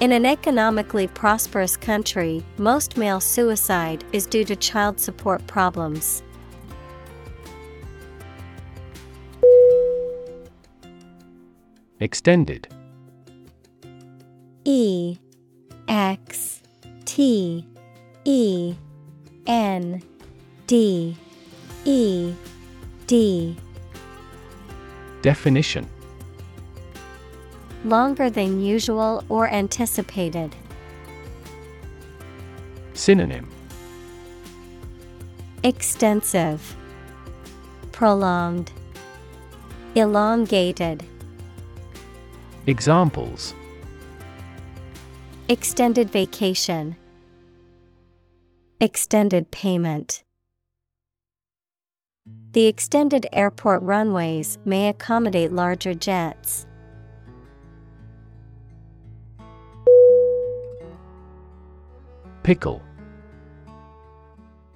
In 0.00 0.12
an 0.12 0.24
economically 0.24 1.06
prosperous 1.08 1.76
country, 1.76 2.42
most 2.56 2.96
male 2.96 3.20
suicide 3.20 4.04
is 4.14 4.24
due 4.24 4.42
to 4.44 4.56
child 4.56 4.98
support 4.98 5.46
problems. 5.46 6.22
Extended 12.00 12.68
E 14.64 15.18
X 15.88 16.62
T 17.04 17.66
E 18.24 18.74
N 19.46 20.02
D 20.66 21.14
E 21.84 22.34
D. 23.06 23.56
Definition. 25.22 25.88
Longer 27.84 28.28
than 28.28 28.60
usual 28.60 29.24
or 29.28 29.48
anticipated. 29.48 30.56
Synonym. 32.94 33.48
Extensive, 35.62 36.76
Prolonged, 37.92 38.72
Elongated. 39.94 41.04
Examples. 42.66 43.54
Extended 45.48 46.10
vacation, 46.10 46.96
Extended 48.80 49.50
payment. 49.52 50.24
The 52.56 52.68
extended 52.68 53.26
airport 53.34 53.82
runways 53.82 54.56
may 54.64 54.88
accommodate 54.88 55.52
larger 55.52 55.92
jets. 55.92 56.66
Pickle. 62.42 62.80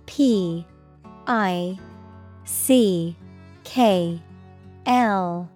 P 0.05 0.66
I 1.26 1.78
C 2.45 3.16
K 3.64 4.20
L 4.85 5.51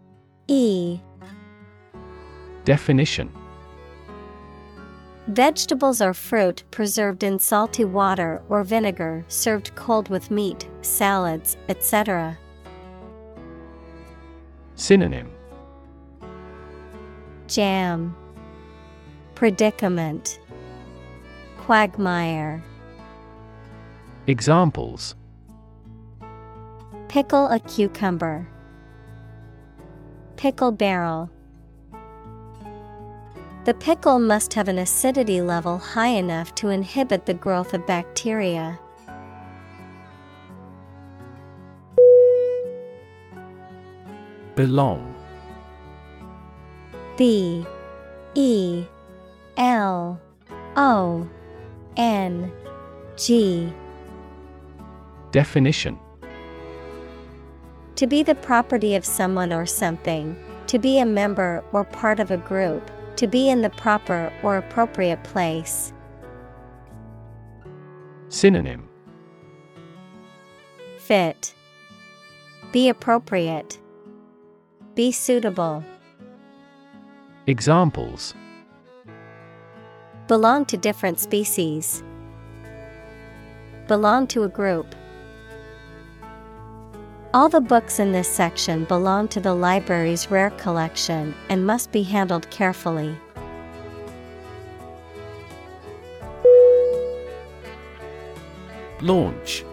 E. 0.49 1.01
Definition 2.65 3.31
Vegetables 5.29 6.03
or 6.03 6.13
fruit 6.13 6.65
preserved 6.71 7.23
in 7.23 7.39
salty 7.39 7.85
water 7.85 8.43
or 8.51 8.63
vinegar 8.63 9.25
served 9.29 9.75
cold 9.75 10.11
with 10.11 10.31
meat, 10.31 10.69
salads, 10.83 11.57
etc. 11.71 12.37
Synonym 14.75 15.31
Jam 17.47 18.15
Predicament 19.35 20.41
Quagmire 21.59 22.63
Examples 24.27 25.15
Pickle 27.09 27.47
a 27.47 27.61
cucumber. 27.61 28.49
Pickle 30.37 30.73
barrel. 30.73 31.31
The 33.65 33.73
pickle 33.73 34.19
must 34.19 34.53
have 34.55 34.69
an 34.69 34.79
acidity 34.79 35.41
level 35.41 35.79
high 35.79 36.09
enough 36.09 36.55
to 36.57 36.69
inhibit 36.69 37.25
the 37.25 37.33
growth 37.33 37.73
of 37.73 37.87
bacteria. 37.87 38.79
Belong. 44.55 45.15
B. 47.17 47.65
E. 48.35 48.85
L. 49.57 50.21
O. 50.77 51.27
N. 51.97 52.53
G. 53.17 53.73
Definition. 55.31 55.99
To 57.97 58.07
be 58.07 58.23
the 58.23 58.35
property 58.35 58.95
of 58.95 59.07
someone 59.07 59.55
or 59.55 59.65
something, 59.65 60.37
to 60.67 60.79
be 60.79 60.99
a 60.99 61.07
member 61.07 61.65
or 61.73 61.85
part 61.85 62.21
of 62.21 62.31
a 62.31 62.37
group, 62.37 62.91
to 63.17 63.27
be 63.27 63.49
in 63.49 63.63
the 63.63 63.71
proper 63.71 64.33
or 64.43 64.57
appropriate 64.57 65.23
place. 65.25 65.93
Synonym 68.29 68.89
Fit. 70.99 71.55
Be 72.73 72.89
appropriate. 72.89 73.79
Be 74.95 75.13
suitable. 75.13 75.85
Examples 77.47 78.35
Belong 80.27 80.65
to 80.65 80.79
different 80.79 81.21
species. 81.21 82.03
Belong 83.87 84.27
to 84.29 84.45
a 84.45 84.49
group. 84.49 84.95
All 87.35 87.49
the 87.49 87.61
books 87.61 87.99
in 87.99 88.13
this 88.13 88.29
section 88.29 88.85
belong 88.85 89.27
to 89.29 89.41
the 89.41 89.53
library's 89.53 90.31
rare 90.31 90.51
collection 90.51 91.35
and 91.49 91.67
must 91.67 91.91
be 91.91 92.05
handled 92.05 92.49
carefully. 92.51 93.19
Launch. 99.01 99.65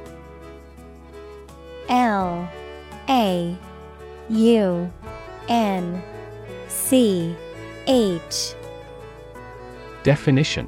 L. 1.88 2.50
A. 3.08 3.56
U. 4.30 4.92
N. 5.48 6.02
C. 6.68 7.36
H. 7.86 8.56
Definition 10.02 10.68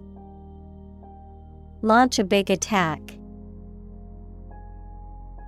Launch 1.83 2.19
a 2.19 2.23
big 2.23 2.49
attack. 2.51 2.99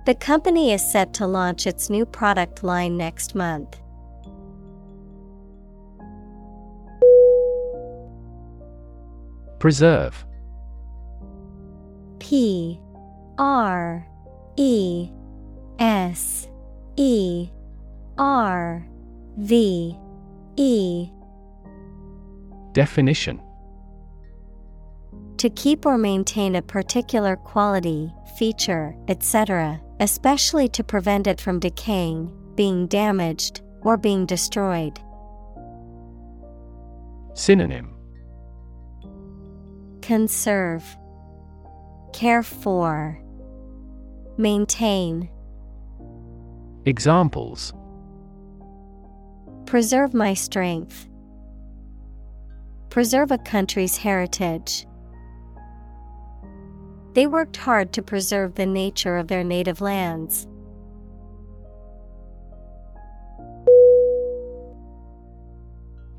The 0.06 0.14
company 0.14 0.72
is 0.72 0.82
set 0.86 1.14
to 1.14 1.26
launch 1.26 1.66
its 1.66 1.88
new 1.88 2.04
product 2.04 2.62
line 2.62 2.96
next 2.96 3.34
month. 3.34 3.80
Preserve 9.58 10.26
P 12.18 12.78
R 13.38 14.06
E 14.56 15.10
S 15.78 16.48
E 16.96 17.48
R 18.18 18.86
V 19.38 19.96
E 20.56 21.08
Definition 22.72 23.40
To 25.44 25.50
keep 25.50 25.84
or 25.84 25.98
maintain 25.98 26.54
a 26.54 26.62
particular 26.62 27.36
quality, 27.36 28.10
feature, 28.38 28.96
etc., 29.08 29.78
especially 30.00 30.68
to 30.68 30.82
prevent 30.82 31.26
it 31.26 31.38
from 31.38 31.60
decaying, 31.60 32.32
being 32.54 32.86
damaged, 32.86 33.60
or 33.82 33.98
being 33.98 34.24
destroyed. 34.24 34.98
Synonym 37.34 37.94
Conserve, 40.00 40.82
Care 42.14 42.42
for, 42.42 43.22
Maintain. 44.38 45.28
Examples 46.86 47.74
Preserve 49.66 50.14
my 50.14 50.32
strength. 50.32 51.06
Preserve 52.88 53.30
a 53.30 53.36
country's 53.36 53.98
heritage. 53.98 54.86
They 57.14 57.28
worked 57.28 57.56
hard 57.56 57.92
to 57.92 58.02
preserve 58.02 58.56
the 58.56 58.66
nature 58.66 59.16
of 59.16 59.28
their 59.28 59.44
native 59.44 59.80
lands. 59.80 60.48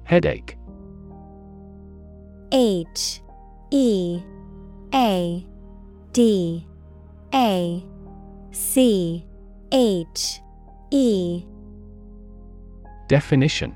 Headache 0.06 0.58
H 2.52 3.22
E 3.72 4.22
A 4.94 5.46
D 6.14 6.68
A 7.34 7.84
C 8.52 9.26
H 9.74 10.40
E 10.92 11.44
Definition 13.08 13.76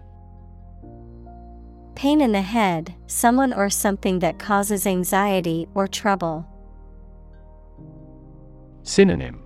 Pain 1.96 2.22
in 2.22 2.32
the 2.32 2.42
head, 2.42 2.96
someone 3.08 3.52
or 3.52 3.70
something 3.70 4.20
that 4.20 4.40
causes 4.40 4.88
anxiety 4.88 5.68
or 5.74 5.86
trouble. 5.86 6.48
Synonym 8.90 9.44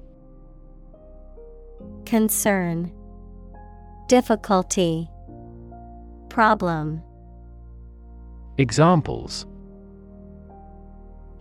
Concern 2.05 2.93
Difficulty 4.07 5.09
Problem 6.29 7.01
Examples 8.57 9.45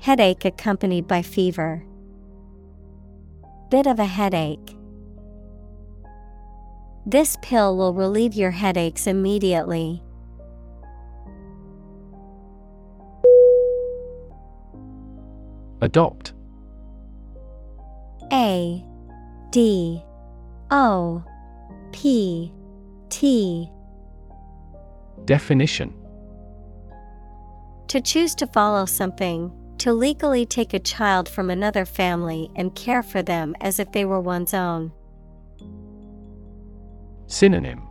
Headache 0.01 0.45
accompanied 0.45 1.07
by 1.07 1.23
fever. 1.23 1.85
Bit 3.71 3.87
of 3.87 4.01
a 4.01 4.05
headache. 4.05 4.77
This 7.07 7.37
pill 7.41 7.77
will 7.77 7.95
relieve 7.95 8.35
your 8.35 8.51
headaches 8.51 9.07
immediately. 9.07 10.03
Adopt 15.81 16.33
A 18.33 18.83
D 19.51 20.03
O 20.71 21.23
P 21.93 22.51
T. 23.11 23.71
Definition. 25.27 25.95
To 27.89 28.01
choose 28.01 28.35
to 28.37 28.47
follow 28.47 28.87
something, 28.87 29.53
to 29.77 29.93
legally 29.93 30.47
take 30.47 30.73
a 30.73 30.79
child 30.79 31.29
from 31.29 31.51
another 31.51 31.85
family 31.85 32.51
and 32.57 32.75
care 32.75 33.03
for 33.03 33.21
them 33.21 33.55
as 33.61 33.79
if 33.79 33.93
they 33.93 34.07
were 34.07 34.21
one's 34.21 34.55
own. 34.55 34.93
Synonym. 37.27 37.83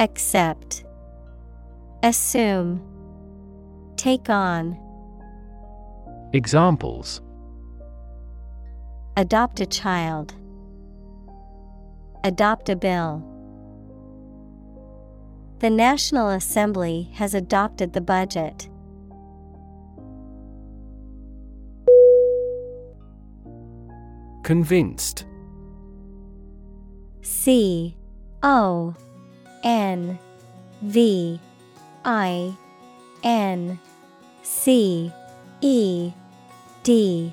Accept, 0.00 0.84
Assume, 2.02 2.82
Take 3.96 4.28
on, 4.28 4.76
Examples 6.32 7.20
Adopt 9.16 9.60
a 9.60 9.66
child, 9.66 10.34
Adopt 12.24 12.68
a 12.68 12.74
bill. 12.74 13.22
The 15.60 15.70
National 15.70 16.30
Assembly 16.30 17.10
has 17.14 17.32
adopted 17.32 17.92
the 17.92 18.00
budget. 18.00 18.68
Convinced 24.42 25.26
C 27.22 27.96
O 28.42 28.96
N 29.62 30.18
V 30.82 31.38
I 32.04 32.56
N 33.22 33.78
C 34.42 35.12
E 35.60 36.12
D 36.82 37.32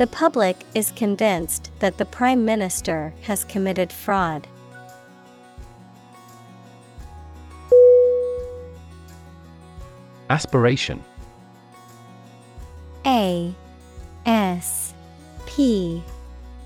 The 0.00 0.06
public 0.06 0.56
is 0.74 0.92
convinced 0.92 1.70
that 1.80 1.98
the 1.98 2.06
Prime 2.06 2.42
Minister 2.42 3.12
has 3.24 3.44
committed 3.44 3.92
fraud. 3.92 4.48
Aspiration. 10.30 11.04
A 13.04 13.54
S 14.24 14.94
P 15.44 16.02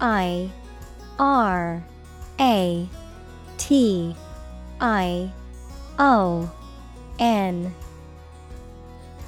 I 0.01 0.49
R 1.19 1.83
A 2.39 2.89
T 3.59 4.15
I 4.81 5.33
O 5.99 6.49
N. 7.19 7.75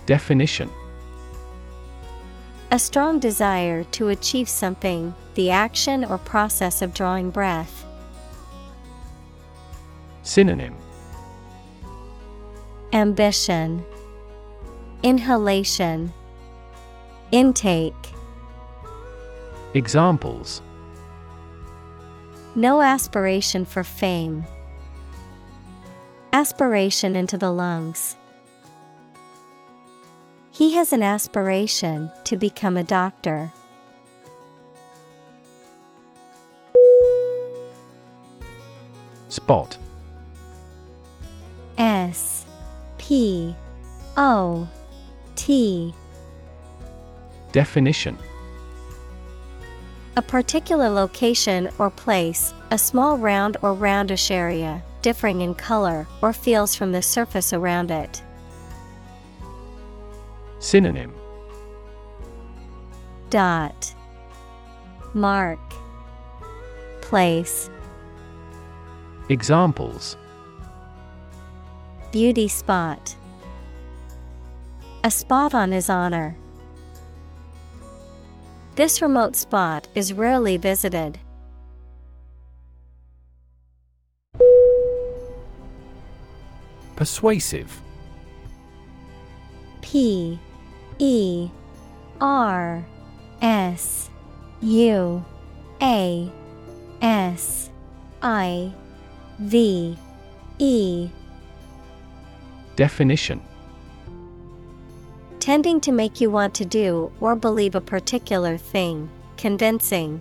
Definition 0.07 0.71
A 2.73 2.81
strong 2.81 3.21
desire 3.21 3.85
to 3.85 4.09
achieve 4.09 4.49
something, 4.49 5.15
the 5.35 5.51
action 5.51 6.05
or 6.05 6.19
process 6.19 6.83
of 6.83 6.93
drawing 6.93 7.31
breath. 7.31 7.85
Synonym 10.23 10.75
Ambition, 12.93 13.85
Inhalation, 15.05 16.13
Intake. 17.31 17.95
Examples 19.75 20.61
No 22.57 22.83
aspiration 22.83 23.65
for 23.65 23.85
fame. 23.85 24.45
Aspiration 26.33 27.15
into 27.15 27.39
the 27.39 27.53
lungs. 27.53 28.17
He 30.57 30.73
has 30.73 30.95
an 30.95 31.03
aspiration 31.03 32.11
to 32.25 32.39
become 32.39 32.79
a 32.79 32.83
doctor. 32.83 33.53
Spot 39.29 39.77
S 41.77 42.47
P 42.97 43.55
O 44.17 44.67
T 45.35 45.95
Definition 47.53 48.17
A 50.17 50.23
particular 50.23 50.89
location 50.89 51.69
or 51.79 51.91
place, 51.91 52.55
a 52.71 52.79
small 52.79 53.19
round 53.19 53.59
or 53.61 53.75
roundish 53.75 54.31
area, 54.31 54.83
differing 55.03 55.43
in 55.43 55.55
color 55.55 56.07
or 56.23 56.33
feels 56.33 56.75
from 56.75 56.93
the 56.93 57.03
surface 57.03 57.53
around 57.53 57.91
it. 57.91 58.23
Synonym. 60.67 61.15
Dot. 63.31 63.95
Mark. 65.15 65.61
Place. 67.03 67.71
Examples. 69.29 70.17
Beauty 72.11 72.49
spot. 72.49 73.15
A 75.05 75.11
spot 75.13 75.55
on 75.55 75.71
his 75.71 75.89
honor. 75.89 76.37
This 78.75 79.01
remote 79.01 79.37
spot 79.37 79.87
is 79.95 80.13
rarely 80.13 80.57
visited. 80.57 81.21
Persuasive. 86.97 87.81
P 89.81 90.41
E 90.99 91.49
R 92.21 92.85
S 93.43 94.11
U 94.61 95.25
A 95.83 96.31
S 97.03 97.71
I 98.23 98.73
V 99.39 99.97
E. 100.59 101.11
Definition. 102.77 103.41
Tending 105.39 105.81
to 105.83 105.93
make 105.93 106.21
you 106.21 106.31
want 106.31 106.55
to 106.55 106.65
do 106.65 107.13
or 107.21 107.37
believe 107.37 107.75
a 107.75 107.81
particular 107.81 108.57
thing, 108.57 109.09
convincing. 109.37 110.21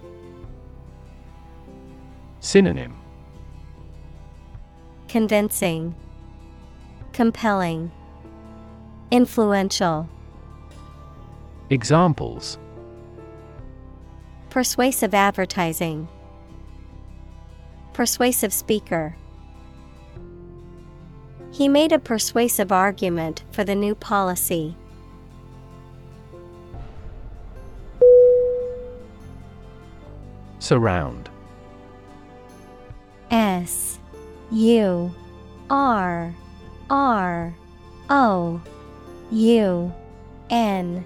Synonym. 2.42 2.96
Convincing, 5.08 5.96
Compelling, 7.14 7.92
Influential, 9.10 10.10
Examples 11.72 12.60
Persuasive 14.52 15.16
advertising, 15.16 16.08
Persuasive 17.92 18.54
speaker. 18.54 19.16
He 21.52 21.68
made 21.68 21.92
a 21.92 21.98
persuasive 21.98 22.72
argument 22.72 23.44
for 23.52 23.64
the 23.64 23.74
new 23.74 23.96
policy. 23.96 24.78
Surround. 30.60 31.30
S 33.32 33.98
U 34.52 35.16
R 35.70 36.36
R 36.92 37.56
O 38.10 38.62
U 39.32 39.94
N 40.52 41.06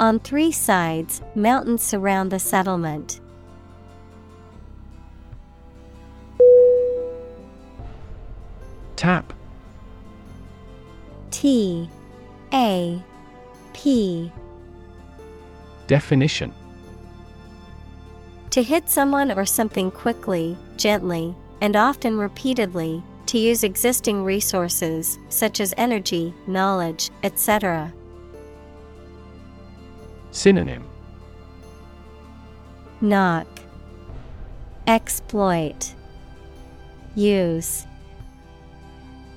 On 0.00 0.18
three 0.18 0.50
sides, 0.50 1.20
mountains 1.34 1.82
surround 1.82 2.32
the 2.32 2.38
settlement. 2.38 3.20
Tap. 8.96 9.34
T. 11.30 11.90
A. 12.54 13.02
P. 13.74 14.32
Definition. 15.86 16.54
To 18.52 18.62
hit 18.62 18.88
someone 18.88 19.30
or 19.30 19.44
something 19.44 19.90
quickly, 19.90 20.56
gently, 20.78 21.36
and 21.60 21.76
often 21.76 22.16
repeatedly, 22.16 23.02
to 23.26 23.38
use 23.38 23.64
existing 23.64 24.24
resources 24.24 25.18
such 25.28 25.60
as 25.60 25.74
energy, 25.76 26.32
knowledge, 26.46 27.10
etc. 27.22 27.92
Synonym 30.32 30.84
Knock, 33.00 33.46
Exploit, 34.86 35.94
Use. 37.14 37.86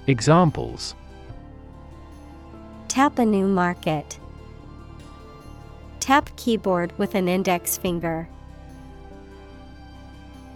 Examples 0.08 0.96
Tap 2.88 3.18
a 3.18 3.26
new 3.26 3.48
market. 3.48 4.20
Tap 6.00 6.30
keyboard 6.36 6.92
with 7.00 7.16
an 7.16 7.28
index 7.28 7.78
finger. 7.78 8.28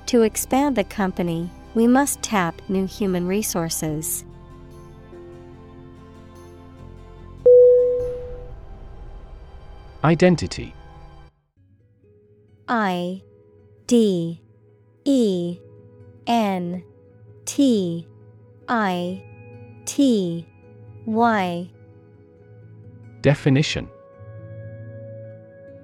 To 0.07 0.21
expand 0.21 0.75
the 0.75 0.83
company, 0.83 1.49
we 1.73 1.87
must 1.87 2.21
tap 2.21 2.61
new 2.69 2.85
human 2.85 3.27
resources. 3.27 4.23
Identity. 10.03 10.73
I 12.67 13.21
D 13.87 14.41
E 15.05 15.59
N 16.27 16.83
T 17.45 18.07
I 18.67 19.23
T 19.85 20.47
Y. 21.05 21.69
Definition. 23.21 23.89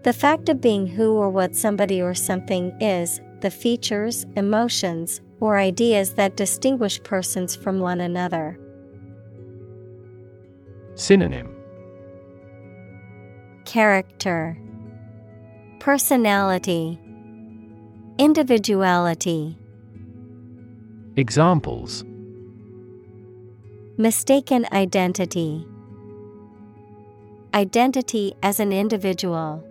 The 0.04 0.14
fact 0.14 0.50
of 0.50 0.62
being 0.62 0.86
who 0.86 1.14
or 1.14 1.30
what 1.30 1.56
somebody 1.56 2.02
or 2.02 2.14
something 2.14 2.72
is, 2.82 3.22
the 3.40 3.50
features, 3.50 4.26
emotions, 4.36 5.22
or 5.40 5.58
ideas 5.58 6.14
that 6.16 6.36
distinguish 6.36 7.02
persons 7.04 7.56
from 7.56 7.80
one 7.80 8.02
another. 8.02 8.60
Synonym 10.96 11.53
Character, 13.74 14.56
Personality, 15.80 17.00
Individuality. 18.20 19.58
Examples 21.16 22.04
Mistaken 23.98 24.68
identity. 24.72 25.66
Identity 27.56 28.36
as 28.44 28.60
an 28.60 28.72
individual. 28.72 29.68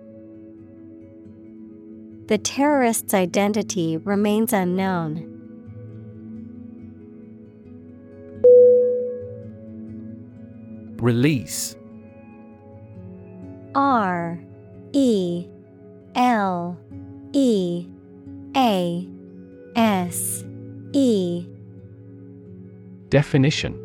The 2.26 2.38
terrorist's 2.38 3.14
identity 3.14 3.98
remains 3.98 4.52
unknown. 4.52 5.28
Release 10.96 11.76
R 13.74 14.38
E 14.92 15.46
L 16.14 16.78
E 17.32 17.86
A 18.56 19.08
S 19.76 20.44
E 20.92 21.46
Definition 23.08 23.78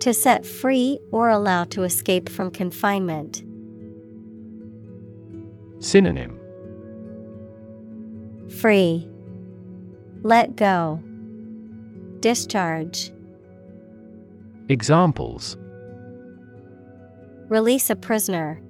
To 0.00 0.14
set 0.14 0.46
free 0.46 0.98
or 1.10 1.28
allow 1.28 1.64
to 1.64 1.82
escape 1.82 2.28
from 2.28 2.50
confinement. 2.50 3.42
Synonym 5.80 6.38
Free. 8.60 9.08
Let 10.22 10.56
go. 10.56 11.00
Discharge. 12.20 13.12
Examples 14.68 15.56
Release 17.48 17.88
a 17.88 17.96
prisoner. 17.96 18.60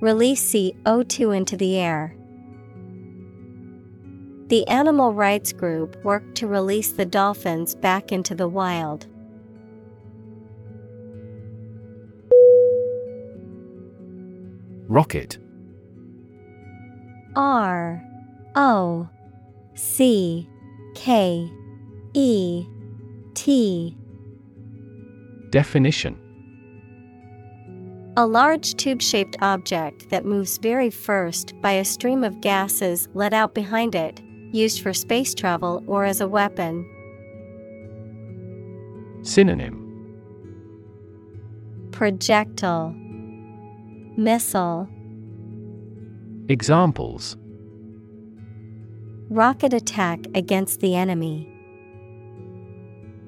Release 0.00 0.42
CO2 0.52 1.36
into 1.36 1.54
the 1.54 1.76
air. 1.76 2.16
The 4.48 4.66
animal 4.68 5.12
rights 5.12 5.52
group 5.52 6.02
worked 6.02 6.34
to 6.36 6.46
release 6.46 6.92
the 6.92 7.04
dolphins 7.04 7.74
back 7.74 8.10
into 8.10 8.34
the 8.34 8.48
wild. 8.48 9.06
Rocket 14.88 15.36
R 17.36 18.02
O 18.54 19.08
C 19.74 20.48
K 20.94 21.50
E 22.14 22.66
T 23.34 23.96
Definition 25.50 26.23
A 28.16 28.24
large 28.24 28.74
tube 28.76 29.02
shaped 29.02 29.36
object 29.42 30.08
that 30.10 30.24
moves 30.24 30.58
very 30.58 30.88
first 30.88 31.60
by 31.60 31.72
a 31.72 31.84
stream 31.84 32.22
of 32.22 32.40
gases 32.40 33.08
let 33.12 33.34
out 33.34 33.54
behind 33.54 33.96
it, 33.96 34.20
used 34.52 34.82
for 34.82 34.92
space 34.92 35.34
travel 35.34 35.82
or 35.88 36.04
as 36.04 36.20
a 36.20 36.28
weapon. 36.28 36.88
Synonym 39.22 39.80
Projectile 41.90 42.94
Missile 44.16 44.88
Examples 46.48 47.36
Rocket 49.28 49.72
attack 49.72 50.20
against 50.36 50.78
the 50.78 50.94
enemy. 50.94 51.50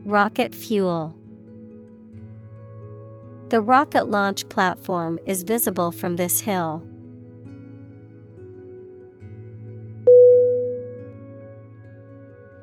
Rocket 0.04 0.54
fuel. 0.54 1.16
The 3.48 3.60
rocket 3.60 4.08
launch 4.08 4.48
platform 4.48 5.20
is 5.24 5.44
visible 5.44 5.92
from 5.92 6.16
this 6.16 6.40
hill. 6.40 6.82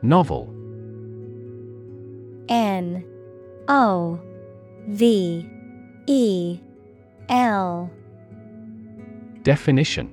Novel 0.01 0.53
N 2.49 3.05
O 3.69 4.19
V 4.89 5.49
E 6.07 6.59
L 7.29 7.89
Definition 9.43 10.11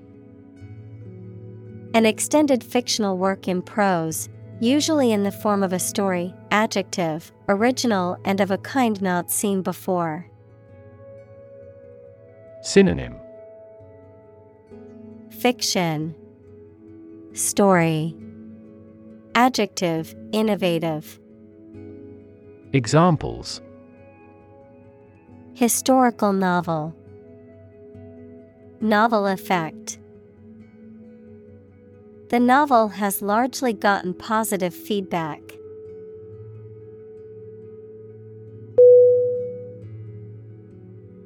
An 1.94 2.06
extended 2.06 2.62
fictional 2.62 3.18
work 3.18 3.48
in 3.48 3.60
prose, 3.60 4.28
usually 4.60 5.10
in 5.10 5.24
the 5.24 5.32
form 5.32 5.64
of 5.64 5.72
a 5.72 5.80
story, 5.80 6.32
adjective, 6.52 7.32
original 7.48 8.16
and 8.24 8.40
of 8.40 8.52
a 8.52 8.58
kind 8.58 9.02
not 9.02 9.32
seen 9.32 9.62
before. 9.62 10.29
Synonym. 12.62 13.16
Fiction. 15.30 16.14
Story. 17.32 18.14
Adjective 19.34 20.14
Innovative. 20.32 21.18
Examples. 22.72 23.62
Historical 25.54 26.32
novel, 26.32 26.94
Novel 28.82 29.26
effect. 29.26 29.98
The 32.30 32.40
novel 32.40 32.88
has 32.88 33.20
largely 33.20 33.74
gotten 33.74 34.14
positive 34.14 34.74
feedback. 34.74 35.40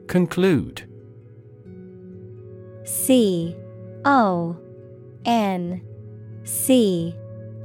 Conclude 0.09 0.85
C 2.85 3.57
O 4.05 4.57
N 5.25 5.83
C 6.45 7.15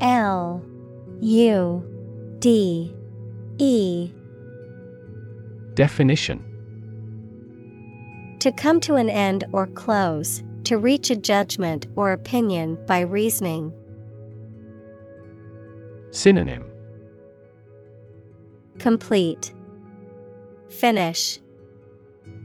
L 0.01 0.63
U 1.21 2.35
D 2.39 2.95
E. 3.57 4.11
Definition. 5.73 6.45
To 8.39 8.51
come 8.53 8.79
to 8.81 8.95
an 8.95 9.09
end 9.09 9.43
or 9.51 9.67
close, 9.67 10.41
to 10.63 10.77
reach 10.77 11.09
a 11.09 11.15
judgment 11.15 11.87
or 11.95 12.13
opinion 12.13 12.77
by 12.85 13.01
reasoning. 13.01 13.73
Synonym. 16.11 16.65
Complete, 18.77 19.53
Finish, 20.69 21.39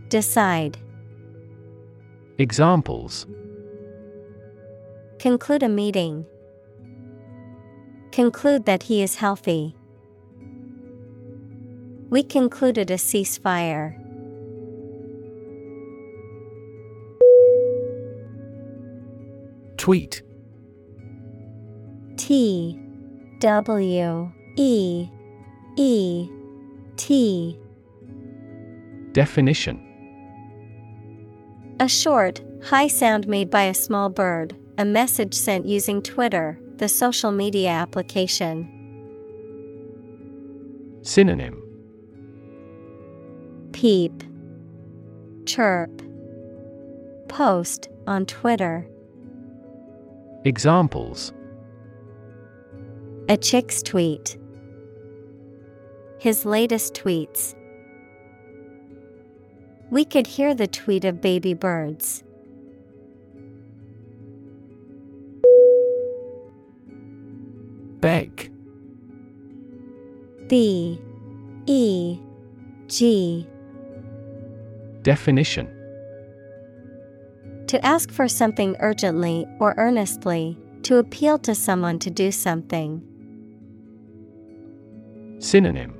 Decide. 0.08 0.78
Examples 2.38 3.26
Conclude 5.20 5.62
a 5.62 5.68
meeting. 5.68 6.26
Conclude 8.10 8.66
that 8.66 8.82
he 8.82 9.02
is 9.02 9.14
healthy. 9.14 9.76
We 12.10 12.24
concluded 12.24 12.90
a 12.90 12.94
ceasefire. 12.94 13.96
Tweet 19.76 20.22
T 22.16 22.80
W 23.38 24.32
E 24.56 25.08
E 25.76 26.28
T 26.96 27.58
Definition 29.12 29.93
A 31.80 31.88
short, 31.88 32.40
high 32.62 32.86
sound 32.86 33.26
made 33.26 33.50
by 33.50 33.64
a 33.64 33.74
small 33.74 34.08
bird, 34.08 34.56
a 34.78 34.84
message 34.84 35.34
sent 35.34 35.66
using 35.66 36.00
Twitter, 36.02 36.58
the 36.76 36.88
social 36.88 37.32
media 37.32 37.70
application. 37.70 38.70
Synonym 41.02 41.60
Peep, 43.72 44.22
Chirp, 45.46 45.90
Post 47.28 47.88
on 48.06 48.24
Twitter. 48.26 48.86
Examples 50.44 51.32
A 53.28 53.36
chick's 53.36 53.82
tweet. 53.82 54.38
His 56.20 56.44
latest 56.44 56.94
tweets. 56.94 57.56
We 59.94 60.04
could 60.04 60.26
hear 60.26 60.56
the 60.56 60.66
tweet 60.66 61.04
of 61.04 61.20
baby 61.20 61.54
birds. 61.54 62.24
Beg 68.00 68.50
B 70.48 71.00
E 71.66 72.18
G. 72.88 73.46
Definition. 75.02 75.68
To 77.68 77.86
ask 77.86 78.10
for 78.10 78.26
something 78.26 78.74
urgently 78.80 79.46
or 79.60 79.74
earnestly, 79.76 80.58
to 80.82 80.96
appeal 80.96 81.38
to 81.38 81.54
someone 81.54 82.00
to 82.00 82.10
do 82.10 82.32
something. 82.32 83.00
Synonym. 85.38 85.94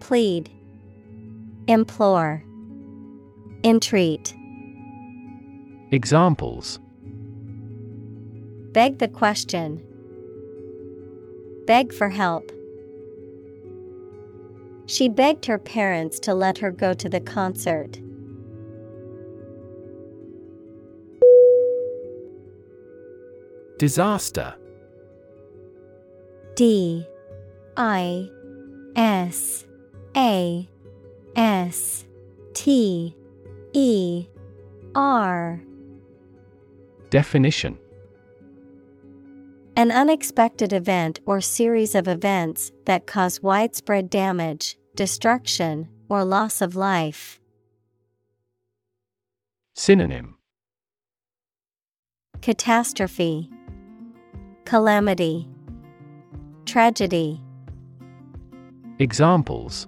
Plead, 0.00 0.50
Implore, 1.68 2.44
Entreat. 3.64 4.34
Examples 5.90 6.78
Beg 8.72 8.98
the 8.98 9.08
question. 9.08 9.82
Beg 11.66 11.92
for 11.92 12.08
help. 12.08 12.52
She 14.86 15.08
begged 15.08 15.46
her 15.46 15.58
parents 15.58 16.20
to 16.20 16.34
let 16.34 16.58
her 16.58 16.70
go 16.70 16.94
to 16.94 17.08
the 17.08 17.20
concert. 17.20 18.00
Disaster 23.78 24.54
D 26.54 27.04
I 27.76 28.30
S 28.94 29.66
A 30.16 30.68
S 31.36 32.06
T 32.54 33.14
E 33.74 34.26
R. 34.94 35.62
Definition. 37.10 37.78
An 39.76 39.90
unexpected 39.90 40.72
event 40.72 41.20
or 41.26 41.42
series 41.42 41.94
of 41.94 42.08
events 42.08 42.72
that 42.86 43.06
cause 43.06 43.42
widespread 43.42 44.08
damage, 44.08 44.78
destruction, 44.94 45.88
or 46.08 46.24
loss 46.24 46.62
of 46.62 46.74
life. 46.74 47.38
Synonym. 49.74 50.36
Catastrophe, 52.40 53.50
Calamity, 54.64 55.46
Tragedy, 56.64 57.42
Examples 58.98 59.86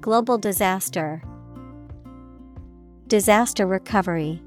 Global 0.00 0.38
disaster, 0.38 1.22
Disaster 3.08 3.66
recovery. 3.66 4.42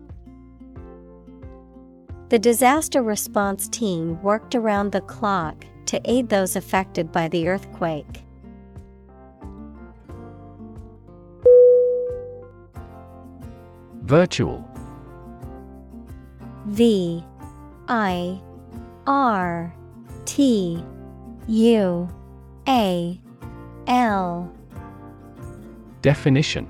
The 2.29 2.37
disaster 2.37 3.01
response 3.01 3.67
team 3.67 4.21
worked 4.21 4.53
around 4.53 4.91
the 4.91 5.01
clock 5.01 5.65
to 5.87 5.99
aid 6.05 6.29
those 6.29 6.55
affected 6.55 7.11
by 7.11 7.27
the 7.27 7.47
earthquake. 7.47 8.23
Virtual 14.03 14.63
V 16.67 17.23
I 17.87 18.39
R 19.07 19.73
T 20.25 20.83
U 21.47 22.09
A 22.67 23.21
L 23.87 24.53
Definition 26.01 26.67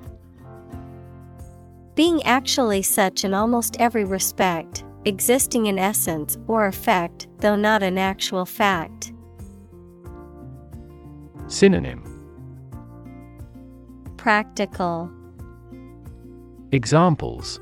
Being 1.95 2.23
actually 2.23 2.81
such 2.81 3.23
in 3.23 3.33
almost 3.33 3.77
every 3.79 4.03
respect, 4.03 4.83
existing 5.05 5.67
in 5.67 5.79
essence 5.79 6.37
or 6.47 6.67
effect, 6.67 7.27
though 7.39 7.55
not 7.55 7.83
an 7.83 7.97
actual 7.97 8.45
fact. 8.45 9.13
Synonym 11.47 12.03
Practical, 14.17 15.11
Examples 16.71 17.59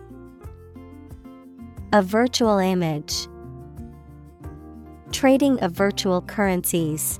a 1.91 2.03
virtual 2.03 2.59
image. 2.59 3.27
Trading 5.11 5.59
of 5.61 5.71
virtual 5.71 6.21
currencies. 6.21 7.19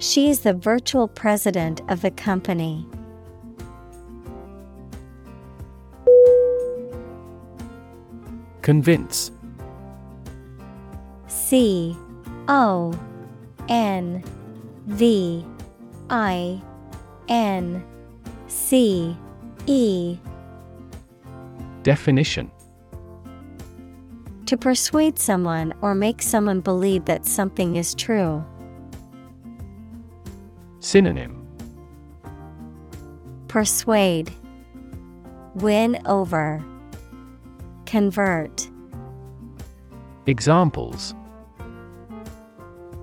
She 0.00 0.30
is 0.30 0.40
the 0.40 0.54
virtual 0.54 1.08
president 1.08 1.80
of 1.88 2.02
the 2.02 2.12
company. 2.12 2.86
Convince 8.62 9.32
C 11.26 11.96
O 12.48 12.92
N 13.68 14.22
V 14.86 15.44
I 16.10 16.62
N 17.28 17.82
C 18.46 19.16
E 19.66 20.18
Definition 21.82 22.50
To 24.46 24.56
persuade 24.56 25.18
someone 25.18 25.74
or 25.80 25.94
make 25.94 26.22
someone 26.22 26.60
believe 26.60 27.04
that 27.06 27.26
something 27.26 27.76
is 27.76 27.94
true. 27.94 28.44
Synonym 30.88 31.46
Persuade, 33.46 34.32
Win 35.56 36.00
over, 36.06 36.64
Convert. 37.84 38.70
Examples 40.26 41.14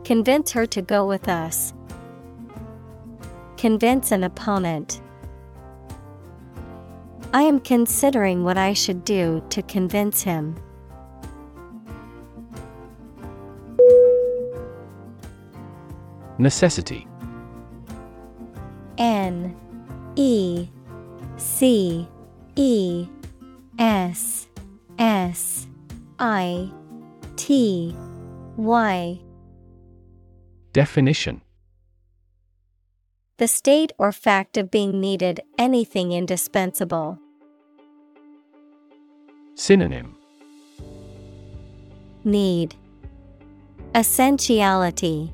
Convince 0.03 0.51
her 0.53 0.65
to 0.65 0.81
go 0.81 1.05
with 1.05 1.29
us. 1.29 1.75
Convince 3.55 4.11
an 4.11 4.23
opponent. 4.23 4.99
I 7.35 7.43
am 7.43 7.59
considering 7.59 8.43
what 8.43 8.57
I 8.57 8.73
should 8.73 9.05
do 9.05 9.43
to 9.51 9.61
convince 9.61 10.23
him. 10.23 10.55
Necessity 16.39 17.07
N 18.97 19.55
E 20.15 20.67
C 21.37 22.07
E 22.55 23.07
S 23.77 24.47
S 24.97 25.67
I 26.19 26.71
T 27.35 27.95
Y. 28.57 29.19
Definition. 30.73 31.41
The 33.37 33.47
state 33.47 33.91
or 33.97 34.11
fact 34.13 34.55
of 34.55 34.71
being 34.71 35.01
needed, 35.01 35.41
anything 35.59 36.13
indispensable. 36.13 37.19
Synonym. 39.55 40.15
Need. 42.23 42.75
Essentiality. 43.93 45.31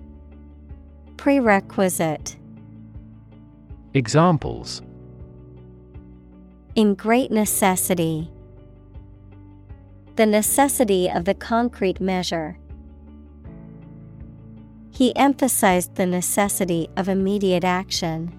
Prerequisite 1.18 2.38
Examples 3.94 4.82
In 6.76 6.96
great 6.96 7.30
necessity. 7.30 8.32
The 10.16 10.26
necessity 10.26 11.10
of 11.10 11.26
the 11.26 11.34
concrete 11.34 12.00
measure. 12.00 12.58
He 14.92 15.14
emphasized 15.18 15.96
the 15.96 16.06
necessity 16.06 16.88
of 16.96 17.10
immediate 17.10 17.66
action. 17.66 18.34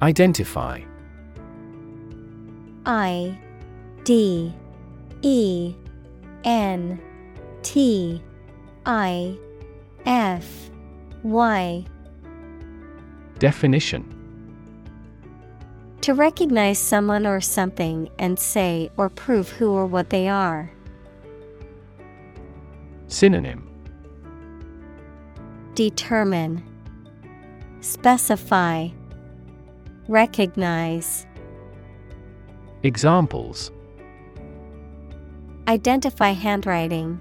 Identify 0.00 0.82
I 2.86 3.36
D 4.04 4.54
E 5.22 5.74
N 6.44 7.00
T 7.62 8.22
I 8.86 9.36
F. 10.06 10.70
Y. 11.22 11.84
Definition. 13.38 14.18
To 16.00 16.14
recognize 16.14 16.78
someone 16.78 17.26
or 17.26 17.40
something 17.40 18.10
and 18.18 18.38
say 18.38 18.90
or 18.96 19.08
prove 19.08 19.48
who 19.50 19.70
or 19.72 19.86
what 19.86 20.10
they 20.10 20.28
are. 20.28 20.72
Synonym. 23.06 23.68
Determine. 25.74 26.64
Specify. 27.80 28.88
Recognize. 30.08 31.26
Examples. 32.82 33.70
Identify 35.68 36.30
handwriting. 36.30 37.20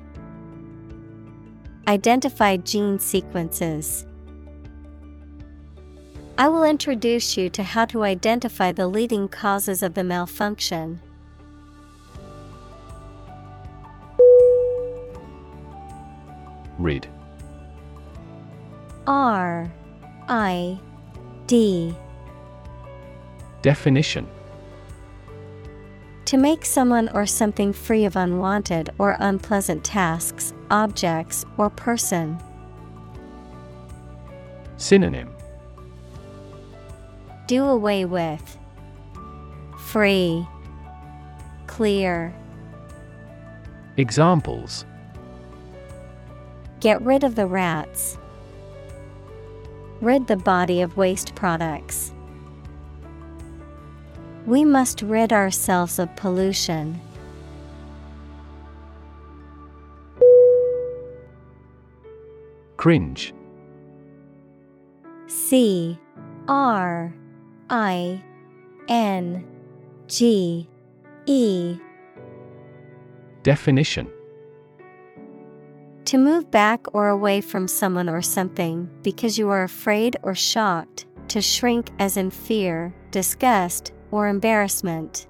Identify 1.87 2.57
gene 2.57 2.99
sequences. 2.99 4.05
I 6.37 6.47
will 6.47 6.63
introduce 6.63 7.37
you 7.37 7.49
to 7.49 7.63
how 7.63 7.85
to 7.85 8.03
identify 8.03 8.71
the 8.71 8.87
leading 8.87 9.27
causes 9.27 9.83
of 9.83 9.93
the 9.93 10.03
malfunction. 10.03 10.99
Read 16.77 17.07
R 19.05 19.71
I 20.27 20.79
D 21.45 21.95
Definition 23.61 24.27
To 26.31 26.37
make 26.37 26.63
someone 26.63 27.09
or 27.09 27.25
something 27.25 27.73
free 27.73 28.05
of 28.05 28.15
unwanted 28.15 28.89
or 28.97 29.17
unpleasant 29.19 29.83
tasks, 29.83 30.53
objects, 30.69 31.43
or 31.57 31.69
person. 31.69 32.41
Synonym 34.77 35.29
Do 37.47 37.65
away 37.65 38.05
with. 38.05 38.57
Free. 39.77 40.47
Clear. 41.67 42.33
Examples 43.97 44.85
Get 46.79 47.01
rid 47.01 47.25
of 47.25 47.35
the 47.35 47.45
rats. 47.45 48.17
Rid 49.99 50.27
the 50.27 50.37
body 50.37 50.79
of 50.81 50.95
waste 50.95 51.35
products. 51.35 52.13
We 54.45 54.65
must 54.65 55.01
rid 55.01 55.31
ourselves 55.31 55.99
of 55.99 56.15
pollution. 56.15 56.99
Cringe. 62.77 63.33
C 65.27 65.99
R 66.47 67.13
I 67.69 68.23
N 68.87 69.45
G 70.07 70.67
E. 71.27 71.77
Definition. 73.43 74.09
To 76.05 76.17
move 76.17 76.51
back 76.51 76.93
or 76.93 77.07
away 77.09 77.39
from 77.39 77.67
someone 77.67 78.09
or 78.09 78.21
something 78.21 78.89
because 79.03 79.37
you 79.37 79.49
are 79.49 79.63
afraid 79.63 80.17
or 80.23 80.35
shocked, 80.35 81.05
to 81.29 81.41
shrink 81.41 81.91
as 81.99 82.17
in 82.17 82.31
fear, 82.31 82.93
disgust, 83.11 83.93
or 84.11 84.27
embarrassment. 84.27 85.27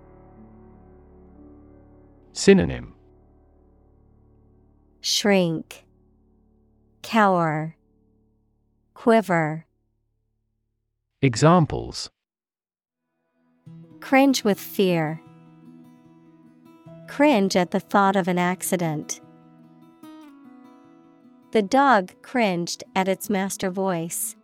Synonym 2.34 2.94
Shrink, 5.02 5.86
Cower, 7.02 7.76
Quiver. 8.94 9.66
Examples 11.22 12.10
Cringe 13.99 14.44
with 14.44 14.60
fear. 14.60 15.22
Cringe 17.08 17.56
at 17.56 17.72
the 17.72 17.80
thought 17.80 18.16
of 18.16 18.28
an 18.28 18.38
accident. 18.38 19.22
The 21.52 21.62
dog 21.62 22.14
cringed 22.22 22.84
at 22.95 23.08
its 23.08 23.30
master 23.30 23.70
voice. 23.70 24.36